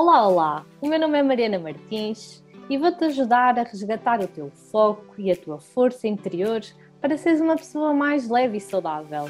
[0.00, 0.66] Olá, olá!
[0.80, 5.28] O meu nome é Mariana Martins e vou-te ajudar a resgatar o teu foco e
[5.28, 6.60] a tua força interior
[7.00, 9.28] para seres uma pessoa mais leve e saudável.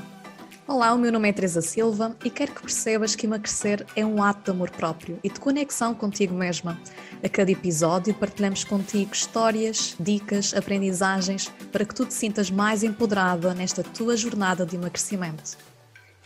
[0.66, 4.22] Olá, o meu nome é Teresa Silva e quero que percebas que emagrecer é um
[4.22, 6.78] ato de amor próprio e de conexão contigo mesma.
[7.24, 13.54] A cada episódio partilhamos contigo histórias, dicas, aprendizagens para que tu te sintas mais empoderada
[13.54, 15.56] nesta tua jornada de emagrecimento.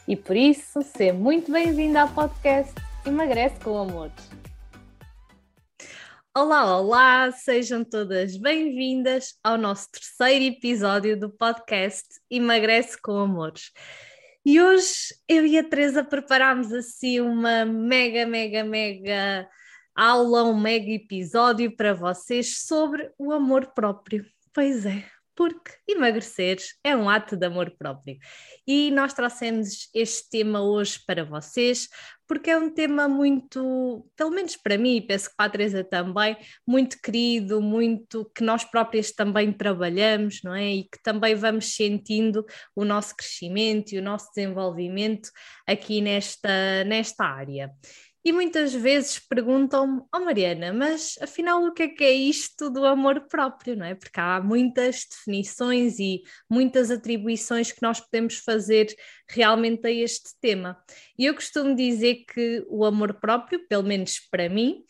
[0.09, 2.75] E por isso, seja muito bem-vinda ao podcast
[3.05, 4.13] Emagrece com Amor.
[6.33, 13.73] Olá, olá, sejam todas bem-vindas ao nosso terceiro episódio do podcast Emagrece com Amores.
[14.47, 19.49] E hoje eu e a Teresa preparámos assim uma mega, mega, mega
[19.97, 24.25] aula, um mega episódio para vocês sobre o amor próprio.
[24.55, 28.19] Pois é, porque emagrecer é um ato de amor próprio.
[28.67, 31.89] E nós trouxemos este tema hoje para vocês,
[32.27, 35.85] porque é um tema muito, pelo menos para mim, e penso que para a Teresa
[35.85, 40.73] também, muito querido, muito que nós próprias também trabalhamos, não é?
[40.77, 45.31] E que também vamos sentindo o nosso crescimento e o nosso desenvolvimento
[45.67, 47.71] aqui nesta, nesta área.
[48.25, 52.87] E muitas vezes perguntam-me, oh Mariana, mas afinal o que é que é isto do
[52.87, 53.97] amor próprio, não é?
[53.97, 58.95] Porque há muitas definições e muitas atribuições que nós podemos fazer
[59.29, 60.81] realmente a este tema.
[61.19, 64.85] E eu costumo dizer que o amor próprio, pelo menos para mim,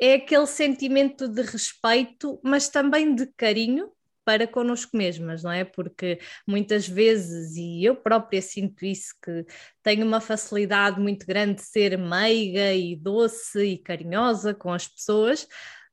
[0.00, 3.90] é aquele sentimento de respeito, mas também de carinho
[4.28, 5.64] para connosco mesmas, não é?
[5.64, 9.46] Porque muitas vezes, e eu própria sinto isso, que
[9.82, 15.48] tenho uma facilidade muito grande de ser meiga e doce e carinhosa com as pessoas,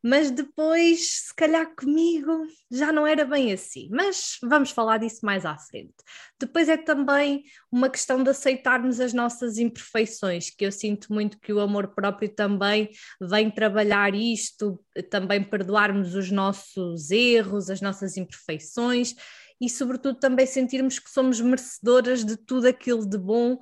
[0.08, 3.90] mas depois, se calhar comigo, já não era bem assim.
[3.90, 5.96] Mas vamos falar disso mais à frente.
[6.40, 11.52] Depois é também uma questão de aceitarmos as nossas imperfeições, que eu sinto muito que
[11.52, 19.16] o amor próprio também vem trabalhar isto, também perdoarmos os nossos erros, as nossas imperfeições
[19.60, 23.58] e, sobretudo, também sentirmos que somos merecedoras de tudo aquilo de bom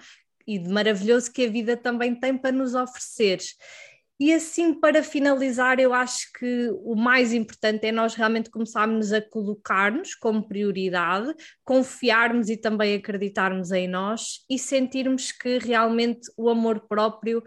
[0.46, 3.40] e de maravilhoso que a vida também tem para nos oferecer.
[4.20, 9.22] E assim, para finalizar, eu acho que o mais importante é nós realmente começarmos a
[9.22, 16.88] colocar-nos como prioridade, confiarmos e também acreditarmos em nós e sentirmos que realmente o amor
[16.88, 17.44] próprio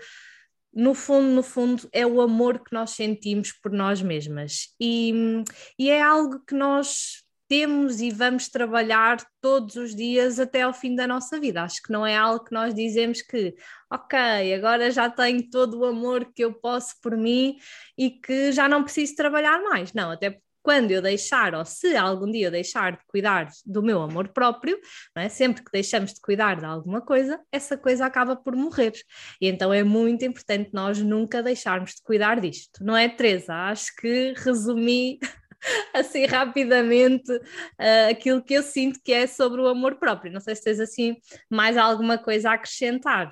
[0.74, 4.74] no fundo, no fundo, é o amor que nós sentimos por nós mesmas.
[4.78, 5.42] E,
[5.78, 10.94] e é algo que nós temos e vamos trabalhar todos os dias até ao fim
[10.94, 11.62] da nossa vida.
[11.62, 13.54] Acho que não é algo que nós dizemos que,
[13.90, 17.56] ok, agora já tenho todo o amor que eu posso por mim
[17.96, 19.92] e que já não preciso trabalhar mais.
[19.92, 24.02] Não, até quando eu deixar, ou se algum dia eu deixar de cuidar do meu
[24.02, 24.76] amor próprio,
[25.14, 25.28] é?
[25.28, 28.92] sempre que deixamos de cuidar de alguma coisa, essa coisa acaba por morrer.
[29.40, 33.54] E então é muito importante nós nunca deixarmos de cuidar disto, não é, Teresa?
[33.54, 35.20] Acho que resumi
[35.94, 40.32] assim rapidamente uh, aquilo que eu sinto que é sobre o amor próprio.
[40.32, 41.16] Não sei se tens assim
[41.50, 43.28] mais alguma coisa a acrescentar.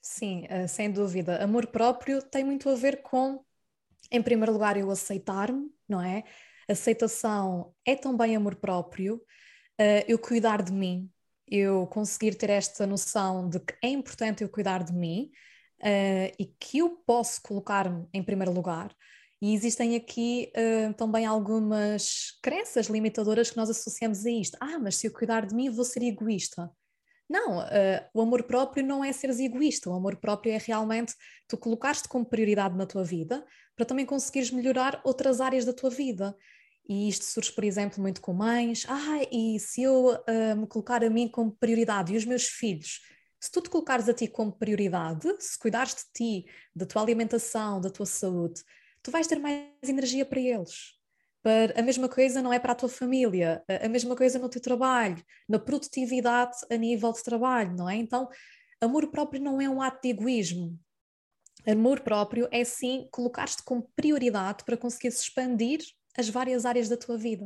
[0.00, 1.42] Sim, uh, sem dúvida.
[1.42, 3.42] Amor próprio tem muito a ver com,
[4.10, 6.24] em primeiro lugar, eu aceitar-me, não é?
[6.68, 11.10] Aceitação é também amor próprio, uh, eu cuidar de mim,
[11.46, 15.30] eu conseguir ter esta noção de que é importante eu cuidar de mim
[16.38, 18.90] e que eu posso colocar-me em primeiro lugar.
[19.44, 24.56] E existem aqui uh, também algumas crenças limitadoras que nós associamos a isto.
[24.58, 26.70] Ah, mas se eu cuidar de mim, vou ser egoísta.
[27.28, 29.90] Não, uh, o amor próprio não é seres egoísta.
[29.90, 31.14] O amor próprio é realmente
[31.46, 33.44] tu colocares-te como prioridade na tua vida
[33.76, 36.34] para também conseguires melhorar outras áreas da tua vida.
[36.88, 38.86] E isto surge, por exemplo, muito com mães.
[38.88, 43.02] Ah, e se eu uh, me colocar a mim como prioridade e os meus filhos,
[43.38, 47.78] se tu te colocares a ti como prioridade, se cuidares de ti, da tua alimentação,
[47.78, 48.62] da tua saúde,
[49.04, 50.94] tu vais ter mais energia para eles.
[51.42, 54.62] Para, a mesma coisa não é para a tua família, a, mesma coisa no teu
[54.62, 57.96] trabalho, na produtividade a nível de trabalho, não é?
[57.96, 58.28] Então,
[58.80, 60.80] amor próprio não é um ato de egoísmo.
[61.66, 65.80] Amor próprio é sim colocar-te como prioridade para conseguir expandir
[66.16, 67.44] as várias áreas da tua vida.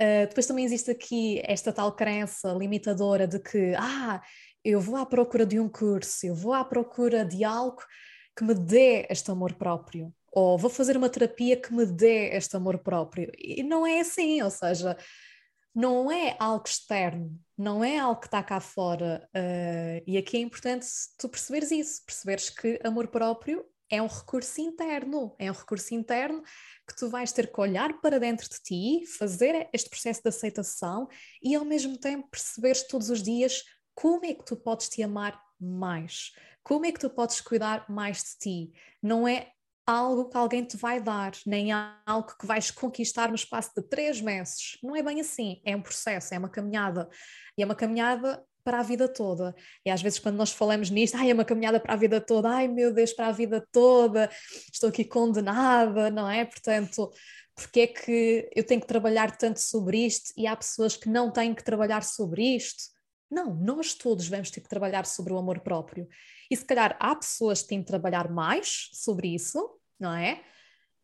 [0.00, 4.22] Uh, depois também existe aqui esta tal crença limitadora de que, ah,
[4.64, 7.82] eu vou à procura de um curso, eu vou à procura de algo
[8.36, 12.56] que me dê este amor próprio ou vou fazer uma terapia que me dê este
[12.56, 13.30] amor próprio.
[13.38, 14.96] E não é assim, ou seja,
[15.74, 19.28] não é algo externo, não é algo que está cá fora.
[19.34, 20.86] Uh, e aqui é importante
[21.18, 26.42] tu perceberes isso, perceberes que amor próprio é um recurso interno, é um recurso interno
[26.86, 31.08] que tu vais ter que olhar para dentro de ti, fazer este processo de aceitação
[31.42, 33.62] e ao mesmo tempo perceberes todos os dias
[33.94, 36.32] como é que tu podes te amar mais,
[36.62, 38.72] Como é que tu podes cuidar mais de ti?
[39.02, 39.50] Não é
[39.88, 44.20] algo que alguém te vai dar, nem algo que vais conquistar no espaço de três
[44.20, 44.76] meses.
[44.82, 47.08] Não é bem assim, é um processo, é uma caminhada.
[47.56, 49.54] E é uma caminhada para a vida toda.
[49.86, 52.50] E às vezes, quando nós falamos nisto, ai, é uma caminhada para a vida toda,
[52.50, 54.30] ai meu Deus, para a vida toda,
[54.70, 56.44] estou aqui condenada, não é?
[56.44, 57.10] Portanto,
[57.54, 61.32] porque é que eu tenho que trabalhar tanto sobre isto e há pessoas que não
[61.32, 62.97] têm que trabalhar sobre isto?
[63.30, 66.08] Não, nós todos vamos ter que trabalhar sobre o amor próprio.
[66.50, 70.42] E se calhar há pessoas que têm que trabalhar mais sobre isso, não é?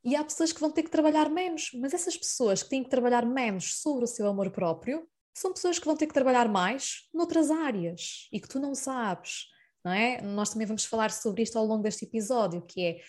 [0.02, 2.90] E há pessoas que vão ter que trabalhar menos, mas essas pessoas que têm que
[2.90, 7.08] trabalhar menos sobre o seu amor próprio são pessoas que vão ter que trabalhar mais
[7.12, 9.46] noutras áreas e que tu não sabes,
[9.84, 10.20] não é?
[10.20, 13.00] Nós também vamos falar sobre isto ao longo deste episódio, que é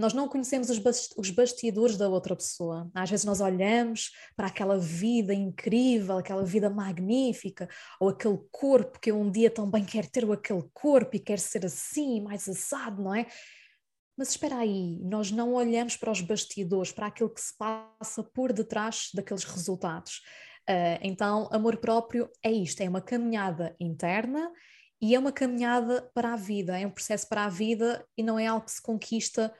[0.00, 2.90] nós não conhecemos os bastidores da outra pessoa.
[2.94, 7.68] Às vezes nós olhamos para aquela vida incrível, aquela vida magnífica,
[8.00, 11.40] ou aquele corpo que eu um dia também quero ter, ou aquele corpo e quero
[11.40, 13.26] ser assim, mais assado, não é?
[14.16, 18.52] Mas espera aí, nós não olhamos para os bastidores, para aquilo que se passa por
[18.52, 20.22] detrás daqueles resultados.
[20.68, 24.50] Uh, então, amor próprio é isto: é uma caminhada interna
[25.00, 28.38] e é uma caminhada para a vida, é um processo para a vida e não
[28.38, 29.52] é algo que se conquista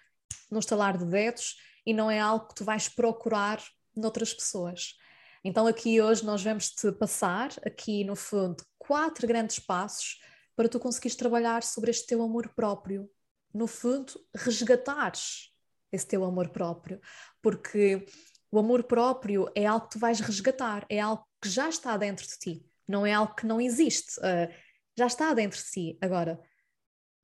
[0.50, 3.62] no estalar de dedos e não é algo que tu vais procurar
[3.96, 4.96] noutras pessoas.
[5.42, 10.20] Então, aqui hoje nós vamos te passar, aqui no fundo, quatro grandes passos
[10.54, 13.10] para tu conseguires trabalhar sobre este teu amor próprio.
[13.52, 15.50] No fundo, resgatares
[15.90, 17.00] esse teu amor próprio,
[17.42, 18.06] porque
[18.50, 22.26] o amor próprio é algo que tu vais resgatar, é algo que já está dentro
[22.26, 24.52] de ti, não é algo que não existe, uh,
[24.96, 25.98] já está dentro de ti.
[26.00, 26.40] Agora,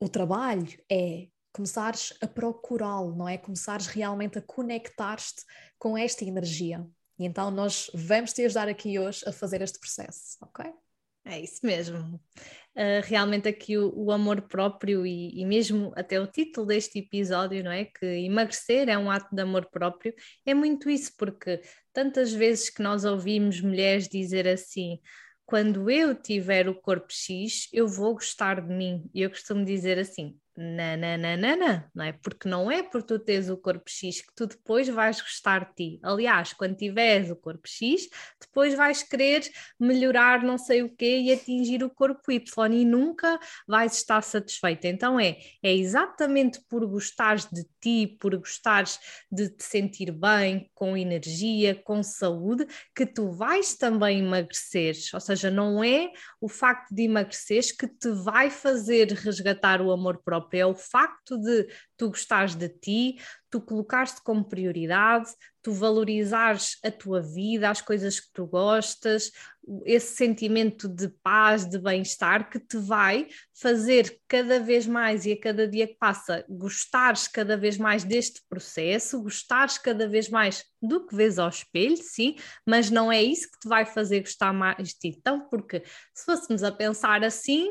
[0.00, 3.38] o trabalho é começares a procurá-lo, não é?
[3.38, 5.42] Começares realmente a conectar-te
[5.78, 6.86] com esta energia.
[7.18, 10.66] E então nós vamos te ajudar aqui hoje a fazer este processo, ok?
[11.24, 12.20] É isso mesmo.
[12.76, 17.64] Uh, realmente aqui o, o amor próprio e, e, mesmo até o título deste episódio,
[17.64, 17.86] não é?
[17.86, 20.14] Que emagrecer é um ato de amor próprio,
[20.44, 25.00] é muito isso, porque tantas vezes que nós ouvimos mulheres dizer assim,
[25.46, 29.08] quando eu tiver o corpo X, eu vou gostar de mim.
[29.14, 32.12] E eu costumo dizer assim: nananana, não é?
[32.12, 35.74] Porque não é por tu teres o corpo X que tu depois vais gostar de
[35.74, 36.00] ti.
[36.02, 38.08] Aliás, quando tiveres o corpo X,
[38.40, 39.42] depois vais querer
[39.78, 43.38] melhorar não sei o quê e atingir o corpo Y e nunca
[43.68, 44.88] vais estar satisfeita.
[44.88, 48.98] Então é, é exatamente por gostares de ti, por gostares
[49.30, 54.96] de te sentir bem, com energia, com saúde, que tu vais também emagrecer.
[55.12, 56.10] Ou seja, não é
[56.40, 61.38] o facto de emagreceres que te vai fazer resgatar o amor próprio é o facto
[61.38, 61.66] de
[61.96, 63.16] tu gostares de ti,
[63.50, 65.31] tu colocares-te como prioridade,
[65.62, 69.32] tu valorizares a tua vida, as coisas que tu gostas,
[69.84, 75.40] esse sentimento de paz, de bem-estar que te vai fazer cada vez mais e a
[75.40, 81.04] cada dia que passa gostares cada vez mais deste processo, gostares cada vez mais do
[81.06, 84.88] que vês ao espelho, sim, mas não é isso que te vai fazer gostar mais
[84.88, 85.08] de ti.
[85.19, 85.82] Então, porque
[86.14, 87.69] se fôssemos a pensar assim,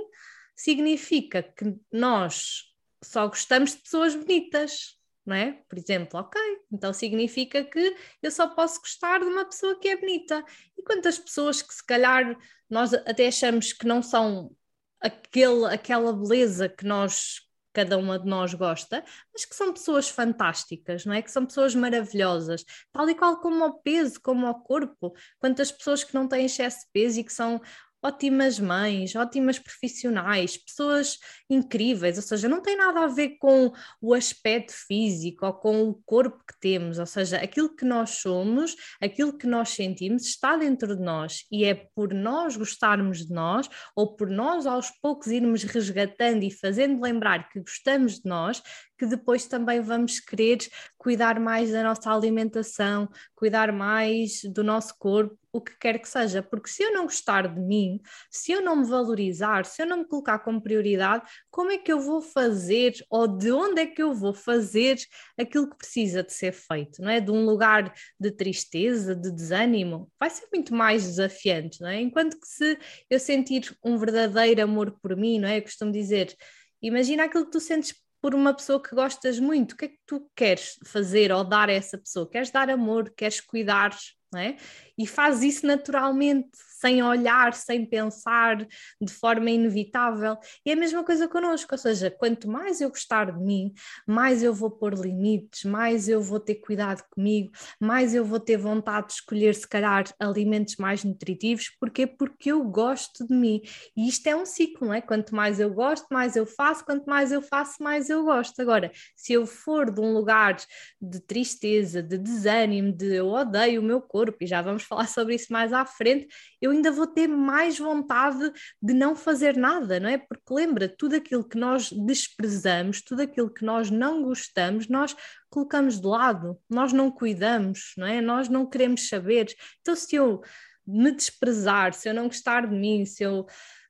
[0.56, 2.63] significa que nós
[3.04, 5.63] só gostamos de pessoas bonitas, não é?
[5.68, 6.42] Por exemplo, ok,
[6.72, 10.44] então significa que eu só posso gostar de uma pessoa que é bonita.
[10.78, 12.38] E quantas pessoas que se calhar
[12.69, 14.56] nós até achamos que não são
[15.00, 19.04] aquele, aquela beleza que nós cada uma de nós gosta,
[19.34, 21.22] mas que são pessoas fantásticas, não é?
[21.22, 25.14] Que são pessoas maravilhosas, tal e qual como ao peso, como ao corpo.
[25.40, 27.62] Quantas pessoas que não têm excesso de peso e que são
[28.04, 31.18] ótimas mães, ótimas profissionais, pessoas
[31.49, 33.71] incríveis, ou seja, não tem nada a ver com
[34.02, 38.75] o aspecto físico ou com o corpo que temos, ou seja, aquilo que nós somos,
[39.02, 43.69] aquilo que nós sentimos está dentro de nós e é por nós gostarmos de nós
[43.95, 48.61] ou por nós aos poucos irmos resgatando e fazendo lembrar que gostamos de nós
[48.97, 50.59] que depois também vamos querer
[50.97, 56.44] cuidar mais da nossa alimentação, cuidar mais do nosso corpo, o que quer que seja,
[56.44, 59.99] porque se eu não gostar de mim, se eu não me valorizar, se eu não
[59.99, 64.04] me colocar como prioridade, como é que eu vou fazer ou de onde é que
[64.04, 64.97] eu vou fazer
[65.40, 67.21] aquilo que precisa de ser feito, não é?
[67.21, 72.02] De um lugar de tristeza, de desânimo, vai ser muito mais desafiante, não é?
[72.02, 72.78] Enquanto que se
[73.09, 75.59] eu sentir um verdadeiro amor por mim, não é?
[75.59, 76.35] Eu costumo dizer,
[76.81, 77.94] imagina aquilo que tu sentes
[78.25, 81.69] por uma pessoa que gostas muito, o que é que tu queres fazer ou dar
[81.69, 82.27] a essa pessoa?
[82.27, 83.95] Queres dar amor, queres cuidar,
[84.37, 84.57] é?
[84.97, 86.49] E faz isso naturalmente,
[86.80, 88.57] sem olhar, sem pensar,
[89.01, 90.37] de forma inevitável.
[90.65, 93.73] E é a mesma coisa connosco, ou seja, quanto mais eu gostar de mim,
[94.07, 98.57] mais eu vou pôr limites, mais eu vou ter cuidado comigo, mais eu vou ter
[98.57, 101.69] vontade de escolher, se calhar, alimentos mais nutritivos.
[101.80, 102.06] Porquê?
[102.07, 103.61] Porque eu gosto de mim.
[103.97, 105.01] E isto é um ciclo, não é?
[105.01, 108.59] Quanto mais eu gosto, mais eu faço, quanto mais eu faço, mais eu gosto.
[108.61, 110.57] Agora, se eu for de um lugar
[111.01, 115.35] de tristeza, de desânimo, de eu odeio o meu corpo, e já vamos falar sobre
[115.35, 116.27] isso mais à frente,
[116.61, 118.51] eu ainda vou ter mais vontade
[118.81, 120.17] de não fazer nada, não é?
[120.17, 125.15] Porque lembra, tudo aquilo que nós desprezamos, tudo aquilo que nós não gostamos, nós
[125.49, 128.21] colocamos de lado, nós não cuidamos, não é?
[128.21, 129.53] Nós não queremos saber.
[129.81, 130.41] Então, se eu
[130.85, 133.45] me desprezar, se eu não gostar de mim, se eu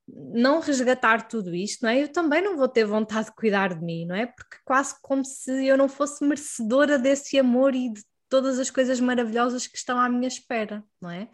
[0.08, 2.04] não resgatar tudo isto, não é?
[2.04, 4.28] Eu também não vou ter vontade de cuidar de mim, não é?
[4.28, 8.04] Porque quase como se eu não fosse merecedora desse amor e de
[8.36, 11.30] todas as coisas maravilhosas que estão à minha espera, não é?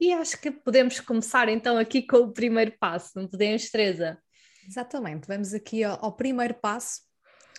[0.00, 4.18] E acho que podemos começar então aqui com o primeiro passo, não podemos, Teresa?
[4.66, 7.02] Exatamente, vamos aqui ao, ao primeiro passo,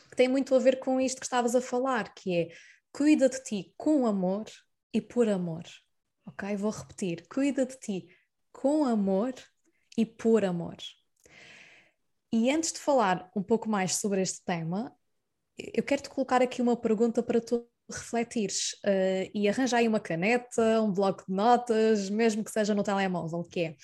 [0.09, 2.47] que tem muito a ver com isto que estavas a falar, que é
[2.91, 4.45] cuida de ti com amor
[4.91, 5.65] e por amor.
[6.25, 6.55] Ok?
[6.55, 8.07] Vou repetir: cuida de ti
[8.51, 9.35] com amor
[9.95, 10.77] e por amor.
[12.33, 14.91] E antes de falar um pouco mais sobre este tema,
[15.59, 19.99] eu quero te colocar aqui uma pergunta para tu refletires uh, e arranjar aí uma
[19.99, 23.75] caneta, um bloco de notas, mesmo que seja no telemóvel, que é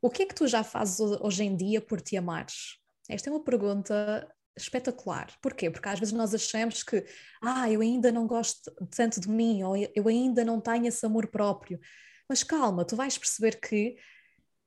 [0.00, 2.78] o que é que tu já fazes hoje em dia por te amares?
[3.08, 5.28] Esta é uma pergunta espetacular.
[5.42, 5.70] Porquê?
[5.70, 7.04] Porque às vezes nós achamos que
[7.42, 11.28] ah, eu ainda não gosto tanto de mim, ou eu ainda não tenho esse amor
[11.28, 11.80] próprio.
[12.28, 13.96] Mas calma, tu vais perceber que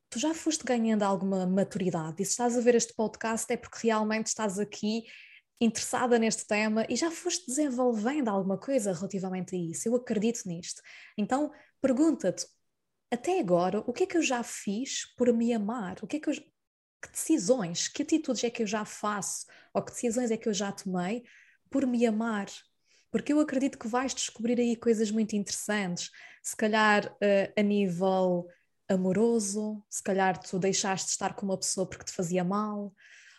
[0.09, 2.21] tu já foste ganhando alguma maturidade.
[2.21, 5.03] E se estás a ver este podcast é porque realmente estás aqui
[5.61, 9.87] interessada neste tema e já foste desenvolvendo alguma coisa relativamente a isso.
[9.87, 10.81] Eu acredito nisto.
[11.15, 12.47] Então, pergunta-te,
[13.11, 15.97] até agora, o que é que eu já fiz por me amar?
[16.01, 19.83] O que é que eu, que decisões, que atitudes é que eu já faço ou
[19.83, 21.23] que decisões é que eu já tomei
[21.69, 22.47] por me amar?
[23.11, 26.09] Porque eu acredito que vais descobrir aí coisas muito interessantes,
[26.41, 28.47] se calhar uh, a nível
[28.89, 32.93] amoroso, se calhar tu deixaste de estar com uma pessoa porque te fazia mal,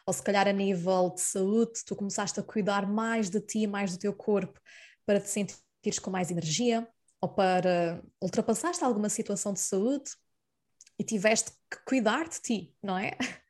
[0.07, 3.93] ou se calhar a nível de saúde, tu começaste a cuidar mais de ti, mais
[3.93, 4.61] do teu corpo,
[5.07, 6.87] para te sentires com mais energia,
[7.21, 10.11] ou para ultrapassaste alguma situação de saúde
[10.99, 13.17] e tiveste que cuidar de ti, não é?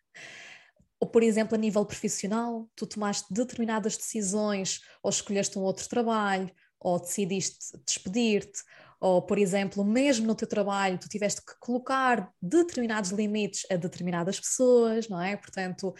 [1.01, 6.49] Ou, por exemplo, a nível profissional, tu tomaste determinadas decisões, ou escolheste um outro trabalho,
[6.79, 8.63] ou decidiste despedir-te,
[9.01, 14.39] ou, por exemplo, mesmo no teu trabalho, tu tiveste que colocar determinados limites a determinadas
[14.39, 15.37] pessoas, não é?
[15.37, 15.93] Portanto,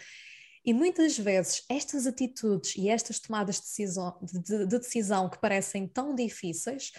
[0.65, 5.87] e muitas vezes estas atitudes e estas tomadas de decisão, de, de decisão que parecem
[5.87, 6.91] tão difíceis,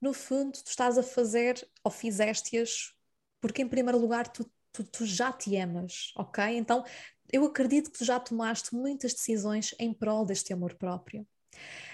[0.00, 2.94] no fundo, tu estás a fazer ou fizeste-as
[3.40, 6.44] porque, em primeiro lugar, tu, tu, tu já te amas, ok?
[6.56, 6.84] Então,
[7.32, 11.26] eu acredito que tu já tomaste muitas decisões em prol deste amor próprio.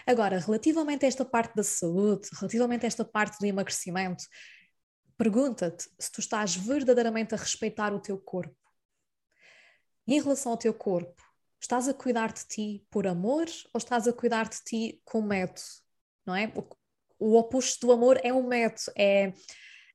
[0.07, 4.25] Agora, relativamente a esta parte da saúde, relativamente a esta parte do emagrecimento,
[5.17, 8.57] pergunta-te se tu estás verdadeiramente a respeitar o teu corpo.
[10.07, 11.23] E em relação ao teu corpo,
[11.61, 15.63] estás a cuidar de ti por amor ou estás a cuidar de ti com método?
[16.25, 16.53] Não é?
[16.55, 16.67] O,
[17.19, 19.33] o oposto do amor é um método, é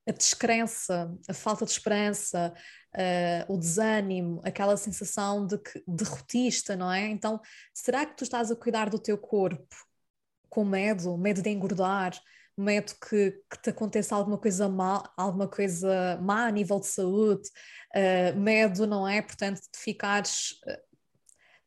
[0.07, 2.53] a descrença, a falta de esperança,
[2.95, 7.07] uh, o desânimo, aquela sensação de que derrotista, não é?
[7.07, 7.39] Então,
[7.73, 9.75] será que tu estás a cuidar do teu corpo
[10.49, 12.19] com medo, medo de engordar,
[12.61, 17.49] medo que, que te aconteça alguma coisa má, alguma coisa má a nível de saúde,
[17.95, 19.21] uh, medo, não é?
[19.21, 20.91] Portanto, de ficares uh,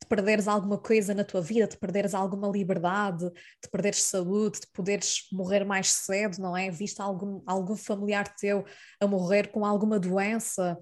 [0.05, 3.31] de perderes alguma coisa na tua vida, de perderes alguma liberdade,
[3.63, 6.71] de perderes saúde, de poderes morrer mais cedo, não é?
[6.71, 8.65] Viste algum, algum familiar teu
[9.01, 10.79] a morrer com alguma doença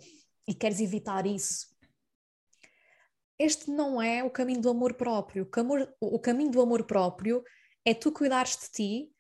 [0.47, 1.73] e queres evitar isso.
[3.39, 5.49] Este não é o caminho do amor próprio.
[6.01, 7.43] O, o caminho do amor próprio
[7.85, 9.12] é tu cuidares de ti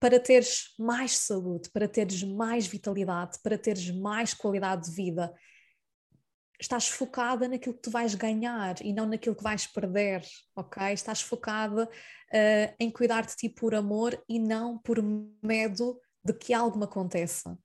[0.00, 5.34] para teres mais saúde, para teres mais vitalidade, para teres mais qualidade de vida
[6.60, 10.22] estás focada naquilo que tu vais ganhar e não naquilo que vais perder,
[10.56, 10.92] ok?
[10.92, 14.98] Estás focada uh, em cuidar de ti por amor e não por
[15.42, 17.56] medo de que algo me aconteça.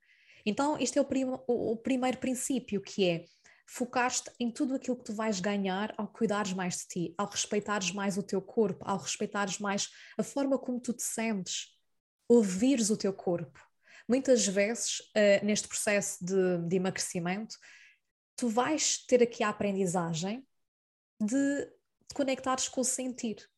[0.45, 3.25] Então, este é o, prim o, primeiro princípio, que é
[3.65, 7.91] focar-te em tudo aquilo que tu vais ganhar ao cuidares mais de ti, ao respeitares
[7.91, 11.72] mais o teu corpo, ao respeitares mais a forma como tu te sentes,
[12.27, 13.59] ouvires o teu corpo.
[14.07, 17.57] Muitas vezes, uh, neste processo de, de emagrecimento,
[18.35, 20.45] tu vais ter aqui a aprendizagem
[21.19, 21.65] de
[22.07, 23.49] te conectares com o sentir,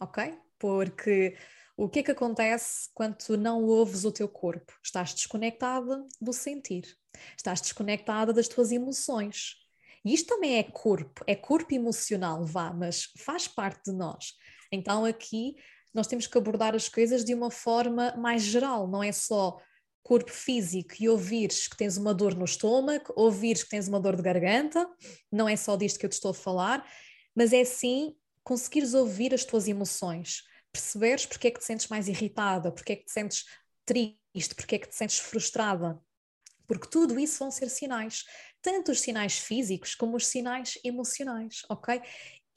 [0.00, 0.38] ok?
[0.58, 1.36] Porque
[1.76, 4.72] o que é que acontece quando tu não ouves o teu corpo?
[4.82, 6.96] Estás desconectada do sentir,
[7.36, 9.56] estás desconectada das tuas emoções.
[10.04, 14.34] E isto também é corpo, é corpo emocional, vá, mas faz parte de nós.
[14.70, 15.56] Então aqui
[15.94, 19.58] nós temos que abordar as coisas de uma forma mais geral, não é só
[20.02, 24.16] corpo físico e ouvires que tens uma dor no estômago, ouvires que tens uma dor
[24.16, 24.88] de garganta,
[25.30, 26.86] não é só disto que eu te estou a falar,
[27.34, 32.08] mas é sim conseguires ouvir as tuas emoções, perceberes porque é que te sentes mais
[32.08, 33.44] irritada, porque é que te sentes
[33.84, 36.00] triste, porque é que te sentes frustrada.
[36.66, 38.24] Porque tudo isso vão ser sinais,
[38.60, 42.00] tanto os sinais físicos como os sinais emocionais, ok?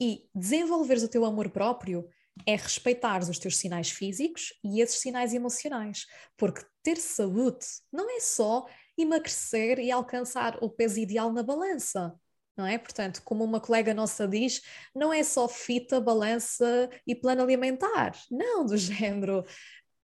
[0.00, 2.08] E desenvolveres o teu amor próprio
[2.44, 8.20] é respeitar os teus sinais físicos e esses sinais emocionais, porque ter saúde não é
[8.20, 8.66] só
[8.98, 12.18] emagrecer e alcançar o peso ideal na balança,
[12.56, 12.78] não é?
[12.78, 14.62] Portanto, como uma colega nossa diz,
[14.94, 19.44] não é só fita, balança e plano alimentar, não, do género.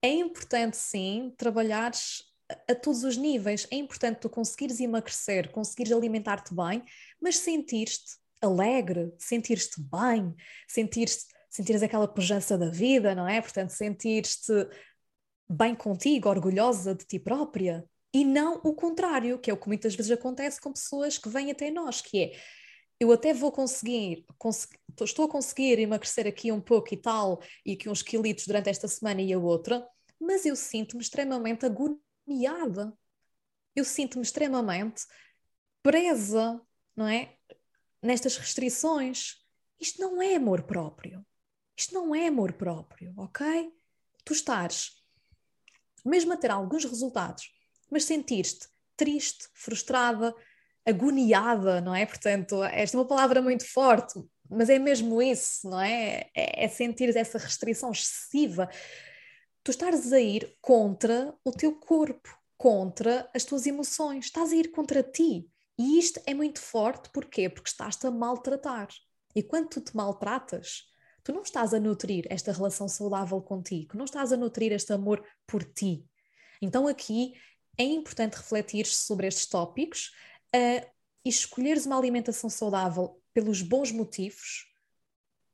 [0.02, 5.92] É importante sim trabalhares a, a todos os níveis, é importante tu conseguires emagrecer, conseguires
[5.92, 6.84] alimentar-te bem,
[7.22, 10.36] mas sentir-te alegre, sentir-te bem,
[10.68, 13.42] sentir-te sentires aquela pujança da vida, não é?
[13.42, 14.54] Portanto, sentir-te
[15.50, 19.94] bem contigo, orgulhosa de ti própria, e não o contrário, que é o que muitas
[19.94, 22.32] vezes acontece com pessoas que vêm até nós, que é
[23.00, 24.26] eu até vou conseguir,
[25.02, 28.88] estou a conseguir emagrecer aqui um pouco e tal, e aqui uns quilitos durante esta
[28.88, 29.88] semana e a outra,
[30.20, 32.94] mas eu sinto-me extremamente agoniada.
[33.76, 35.06] Eu sinto-me extremamente
[35.82, 36.62] presa,
[36.96, 37.36] não é?
[38.04, 39.38] Nestas restrições.
[39.80, 41.26] Isto não é amor próprio.
[41.82, 43.74] Isto não é amor próprio, ok?
[44.24, 44.92] Tu estás,
[46.06, 47.52] mesmo a ter alguns resultados,
[47.90, 50.32] mas sentir-te triste, frustrada,
[50.86, 52.06] agoniada, não é?
[52.06, 56.30] Portanto, esta é uma palavra muito forte, mas é mesmo isso, não é?
[56.36, 58.70] É, é sentir essa restrição excessiva.
[59.64, 64.70] Tu estás a ir contra o teu corpo, contra as tuas emoções, estás a ir
[64.70, 65.50] contra ti.
[65.80, 67.50] E isto é muito forte, porquê?
[67.50, 68.88] Porque estás-te a maltratar.
[69.36, 70.91] E quando tu te maltratas,
[71.24, 75.24] tu não estás a nutrir esta relação saudável contigo, não estás a nutrir este amor
[75.48, 76.06] por ti.
[76.62, 77.34] Então aqui
[77.78, 80.12] é importante refletir sobre estes tópicos
[80.56, 80.88] uh,
[81.26, 84.68] e escolheres uma alimentação saudável pelos bons motivos,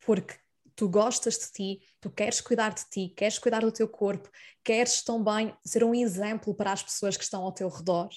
[0.05, 0.35] porque
[0.75, 4.29] tu gostas de ti, tu queres cuidar de ti, queres cuidar do teu corpo,
[4.63, 8.09] queres também ser um exemplo para as pessoas que estão ao teu redor.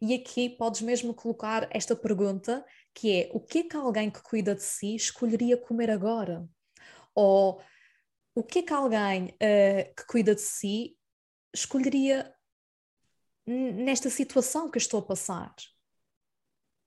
[0.00, 4.22] E aqui podes mesmo colocar esta pergunta, que é: o que é que alguém que
[4.22, 6.48] cuida de si escolheria comer agora?
[7.14, 7.62] Ou
[8.34, 10.96] o que é que alguém uh, que cuida de si
[11.54, 12.34] escolheria
[13.46, 15.54] nesta situação que estou a passar?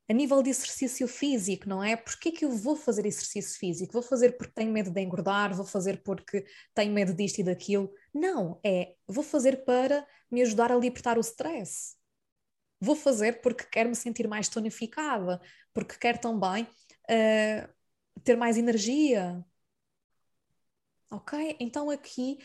[0.10, 1.96] A nível de exercício físico, não é?
[1.98, 3.92] Porquê que eu vou fazer exercício físico?
[3.92, 5.54] Vou fazer porque tenho medo de engordar?
[5.54, 7.92] Vou fazer porque tenho medo disto e daquilo?
[8.14, 11.96] Não, é vou fazer para me ajudar a libertar o stress.
[12.80, 15.42] Vou fazer porque quero me sentir mais tonificada,
[15.74, 17.70] porque quero também uh,
[18.24, 19.44] ter mais energia,
[21.10, 21.56] Ok?
[21.60, 22.38] Então aqui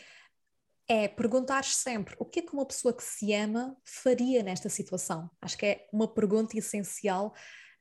[0.87, 5.29] é perguntar sempre o que é que uma pessoa que se ama faria nesta situação.
[5.41, 7.33] Acho que é uma pergunta essencial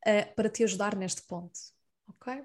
[0.06, 1.58] uh, para te ajudar neste ponto.
[2.08, 2.44] Ok?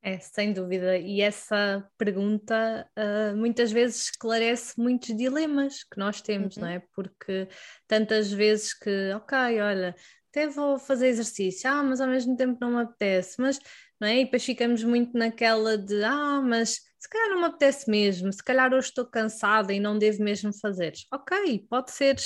[0.00, 0.96] É, sem dúvida.
[0.96, 6.62] E essa pergunta uh, muitas vezes esclarece muitos dilemas que nós temos, uhum.
[6.62, 6.82] não é?
[6.94, 7.48] Porque
[7.86, 9.94] tantas vezes que, ok, olha,
[10.30, 13.58] até vou fazer exercício, ah, mas ao mesmo tempo não me apetece, mas
[14.00, 14.20] não é?
[14.20, 18.42] E depois ficamos muito naquela de ah, mas se calhar não me apetece mesmo, se
[18.42, 20.92] calhar hoje estou cansada e não devo mesmo fazer.
[21.12, 22.16] Ok, pode ser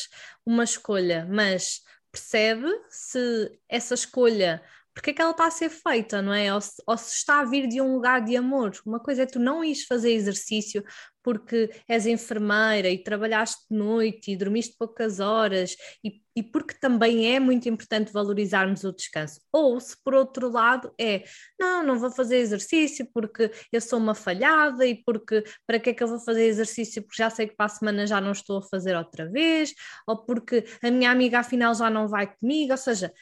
[0.45, 1.81] uma escolha, mas
[2.11, 4.63] percebe se essa escolha
[4.95, 6.53] porque é que ela está a ser feita, não é?
[6.53, 8.73] Ou se, ou se, está a vir de um lugar de amor.
[8.85, 10.85] Uma coisa é tu não ires fazer exercício
[11.23, 17.33] porque és enfermeira e trabalhaste de noite e dormiste poucas horas e, e porque também
[17.35, 19.41] é muito importante valorizarmos o descanso.
[19.53, 21.25] Ou se por outro lado é,
[21.59, 25.95] não, não vou fazer exercício porque eu sou uma falhada e porque para que é
[25.95, 28.59] que eu vou fazer exercício porque já sei que para a semana já não estou
[28.59, 29.73] a fazer outra vez,
[30.07, 33.13] ou porque a minha amiga afinal já não vai comigo, ou seja,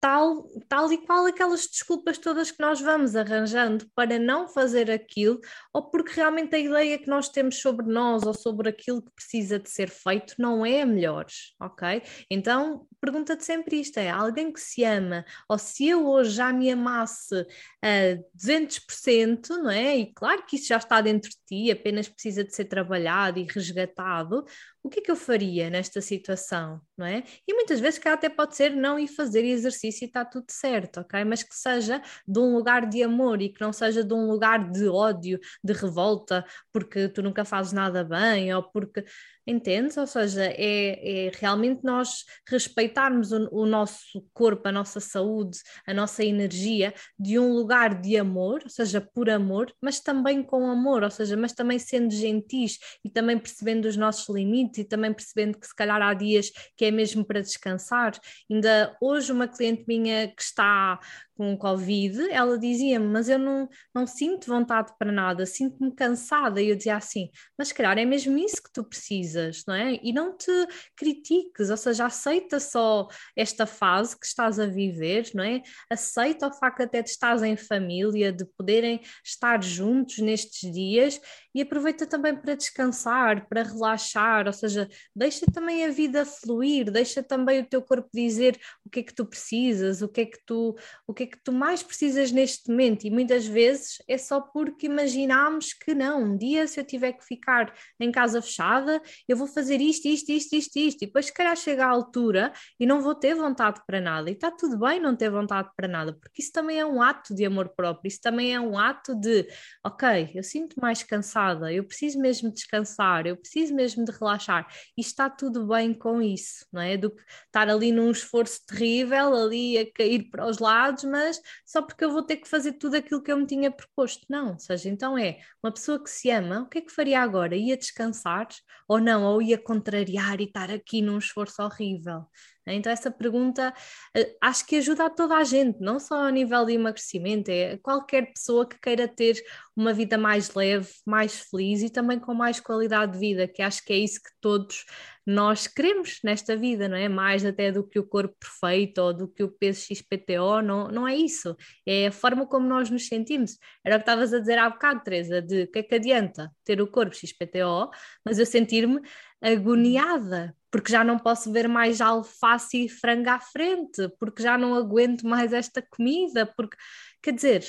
[0.00, 5.40] tal, tal e qual aquelas desculpas todas que nós vamos arranjando para não fazer aquilo,
[5.72, 9.58] ou porque realmente a ideia que nós temos sobre nós ou sobre aquilo que precisa
[9.58, 11.26] de ser feito não é a melhor,
[11.60, 12.02] ok?
[12.30, 16.70] Então, pergunta-te sempre isto: é alguém que se ama, ou se eu hoje já me
[16.70, 17.46] amasse
[17.82, 19.98] a 200%, não é?
[19.98, 23.44] E claro que isso já está dentro de ti, apenas precisa de ser trabalhado e
[23.44, 24.44] resgatado.
[24.82, 27.22] O que é que eu faria nesta situação, não é?
[27.46, 31.00] E muitas vezes que até pode ser não ir fazer exercício e está tudo certo,
[31.00, 31.22] ok?
[31.24, 34.70] Mas que seja de um lugar de amor e que não seja de um lugar
[34.70, 39.04] de ódio, de revolta, porque tu nunca fazes nada bem ou porque
[39.50, 39.96] Entendes?
[39.96, 45.92] Ou seja, é, é realmente nós respeitarmos o, o, nosso corpo, a nossa saúde, a
[45.92, 51.02] nossa energia de um lugar de amor, ou seja, por amor, mas também com amor,
[51.02, 55.58] ou seja, mas também sendo gentis e também percebendo os nossos limites e também percebendo
[55.58, 58.12] que se calhar há dias que é mesmo para descansar.
[58.48, 61.00] Ainda hoje uma cliente minha que está
[61.40, 66.60] com Covid, ela dizia-me, mas eu não, não sinto vontade para nada, sinto-me cansada.
[66.60, 69.98] E eu dizia assim, mas se calhar é mesmo isso que tu precisas, não é?
[70.02, 70.52] E não te
[70.94, 75.62] critiques, ou seja, aceita só esta fase que estás a viver, não é?
[75.88, 81.18] Aceita o facto até de estás em família, de poderem estar juntos nestes dias
[81.54, 87.22] e aproveita também para descansar, para relaxar, ou seja, deixa também a vida fluir, deixa
[87.22, 90.38] também o teu corpo dizer o que é que tu precisas, o que é que
[90.46, 94.40] tu, o que é que tu mais precisas neste momento, e muitas vezes é só
[94.40, 99.36] porque imaginamos que não, um dia se eu tiver que ficar em casa fechada, eu
[99.36, 102.86] vou fazer isto, isto, isto, isto, isto, e depois se calhar chega à altura e
[102.86, 106.12] não vou ter vontade para nada, e está tudo bem não ter vontade para nada,
[106.12, 109.46] porque isso também é um ato de amor próprio, isso também é um ato de,
[109.84, 114.66] ok, eu sinto mais cansado cansada, eu preciso mesmo descansar, eu preciso mesmo de relaxar,
[114.96, 116.96] e está tudo bem com isso, não é?
[116.96, 121.82] Do que estar ali num esforço terrível, ali a cair para os lados, mas só
[121.82, 124.26] porque eu vou ter que fazer tudo aquilo que eu me tinha proposto.
[124.28, 127.20] Não, ou seja, então é uma pessoa que se ama, o que é que faria
[127.20, 127.56] agora?
[127.56, 128.48] Ia descansar
[128.88, 129.24] ou não?
[129.24, 132.26] Ou ia contrariar e estar aqui num esforço horrível?
[132.66, 132.74] Né?
[132.74, 133.72] Então, essa pergunta
[134.16, 137.76] eh, acho que ajuda a toda a gente, não só a nível de emagrecimento, é
[137.78, 139.42] qualquer pessoa que queira ter
[139.76, 143.84] uma vida mais leve, mais feliz e também com mais qualidade de vida, que acho
[143.84, 144.84] que é isso que todos
[145.26, 147.08] nós queremos nesta vida, não é?
[147.08, 151.06] Mais até do que o corpo perfeito ou do que o peso XPTO, não, não
[151.06, 151.56] é isso.
[151.86, 153.56] É a forma como nós nos sentimos.
[153.84, 156.80] Era o que estavas a dizer há bocado, Teresa, de que é que adianta ter
[156.80, 157.90] o corpo XPTO,
[158.24, 159.00] mas eu sentir-me
[159.42, 164.74] agoniada, porque já não posso ver mais alface e frango à frente, porque já não
[164.74, 166.76] aguento mais esta comida, porque,
[167.22, 167.64] quer dizer,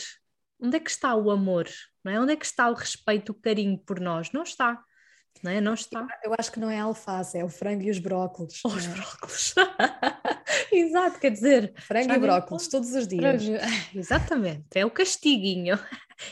[0.60, 1.68] onde é que está o amor?
[2.04, 2.20] Não é?
[2.20, 4.32] Onde é que está o respeito, o carinho por nós?
[4.32, 4.84] Não está.
[5.44, 5.62] Não, é?
[5.62, 6.06] não está.
[6.24, 8.62] Eu acho que não é alface, é o frango e os brócolos.
[8.64, 8.90] Oh, os é?
[8.90, 9.56] brócolos.
[10.72, 11.74] Exato, quer dizer.
[11.78, 13.42] Frango e brócolis todos os dias.
[13.96, 15.80] Exatamente, é o castiguinho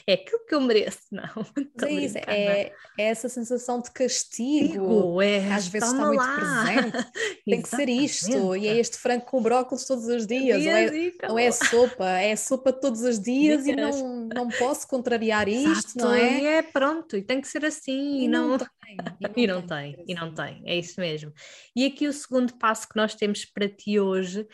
[0.06, 1.24] é aquilo que eu mereço, não.
[1.88, 7.12] é isso, é, é, essa sensação de castigo, é, às vezes está muito presente,
[7.46, 11.12] tem que ser isto, e é este frango com brócolis todos os dias, não é,
[11.28, 15.98] não é sopa, é sopa todos os dias e não, não posso contrariar isto, Exato,
[15.98, 16.40] não é?
[16.40, 18.70] E é pronto, e tem que ser assim, e, não, não tem.
[18.88, 21.34] E não, e não tem, tem, e não tem, é isso mesmo.
[21.76, 24.48] E aqui o segundo passo que nós temos para ti hoje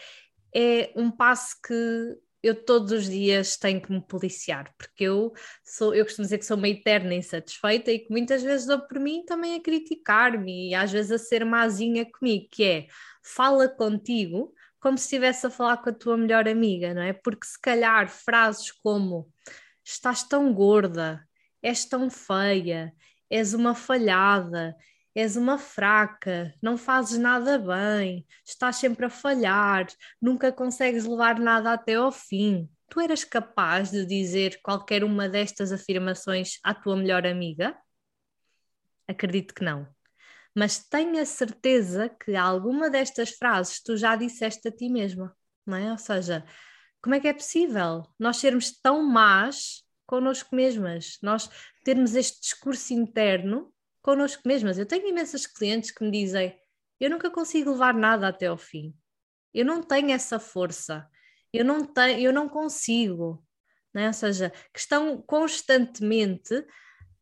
[0.54, 5.95] é um passo que eu todos os dias tenho que me policiar, porque eu sou,
[5.95, 9.25] eu costumo dizer que sou uma eterna insatisfeita e que muitas vezes dou por mim
[9.25, 12.88] também a criticar-me e às vezes a ser mazinha comigo, que é
[13.23, 17.13] fala contigo como se estivesse a falar com a tua melhor amiga, não é?
[17.13, 19.27] Porque se calhar frases como
[19.84, 21.27] estás tão gorda,
[21.63, 22.93] és tão feia,
[23.27, 24.75] és uma falhada,
[25.15, 29.88] és uma fraca, não fazes nada bem, estás sempre a falhar,
[30.21, 32.69] nunca consegues levar nada até ao fim.
[32.89, 37.75] Tu eras capaz de dizer qualquer uma destas afirmações à tua melhor amiga?
[39.08, 39.88] Acredito que não.
[40.54, 45.91] Mas tenha certeza que alguma destas frases tu já disseste a ti mesma, não é?
[45.91, 46.45] Ou seja,
[47.01, 51.49] como é que é possível nós sermos tão más connosco mesmas, nós
[51.84, 53.73] termos este discurso interno
[54.06, 54.78] connosco mesmas.
[54.78, 56.56] Eu tenho imensas clientes que me dizem:
[57.00, 58.96] eu nunca consigo levar nada até ao fim.
[59.52, 61.10] Eu não tenho essa força.
[61.52, 63.44] Eu não tenho, eu não consigo.
[63.94, 64.08] Né?
[64.08, 66.54] Ou seja, que estão constantemente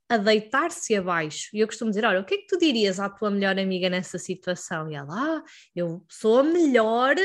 [0.10, 1.50] a deitar-se abaixo.
[1.54, 3.90] E eu costumo dizer: olha, o que é que tu dirias à tua melhor amiga
[3.90, 4.92] nessa situação?
[4.92, 5.44] E ela, ah,
[5.74, 7.16] eu sou a melhor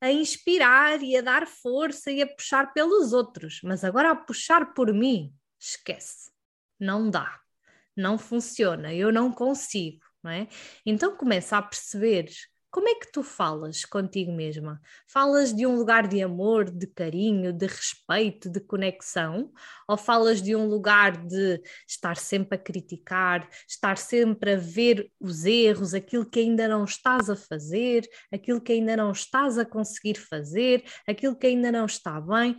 [0.00, 4.72] a inspirar e a dar força e a puxar pelos outros, mas agora a puxar
[4.72, 6.30] por mim, esquece,
[6.78, 7.40] não dá
[7.98, 10.48] não funciona, eu não consigo, não é?
[10.86, 12.30] Então começa a perceber
[12.70, 14.78] como é que tu falas contigo mesma?
[15.06, 19.50] Falas de um lugar de amor, de carinho, de respeito, de conexão?
[19.88, 25.46] Ou falas de um lugar de estar sempre a criticar, estar sempre a ver os
[25.46, 30.16] erros, aquilo que ainda não estás a fazer, aquilo que ainda não estás a conseguir
[30.18, 32.54] fazer, aquilo que ainda não está bem?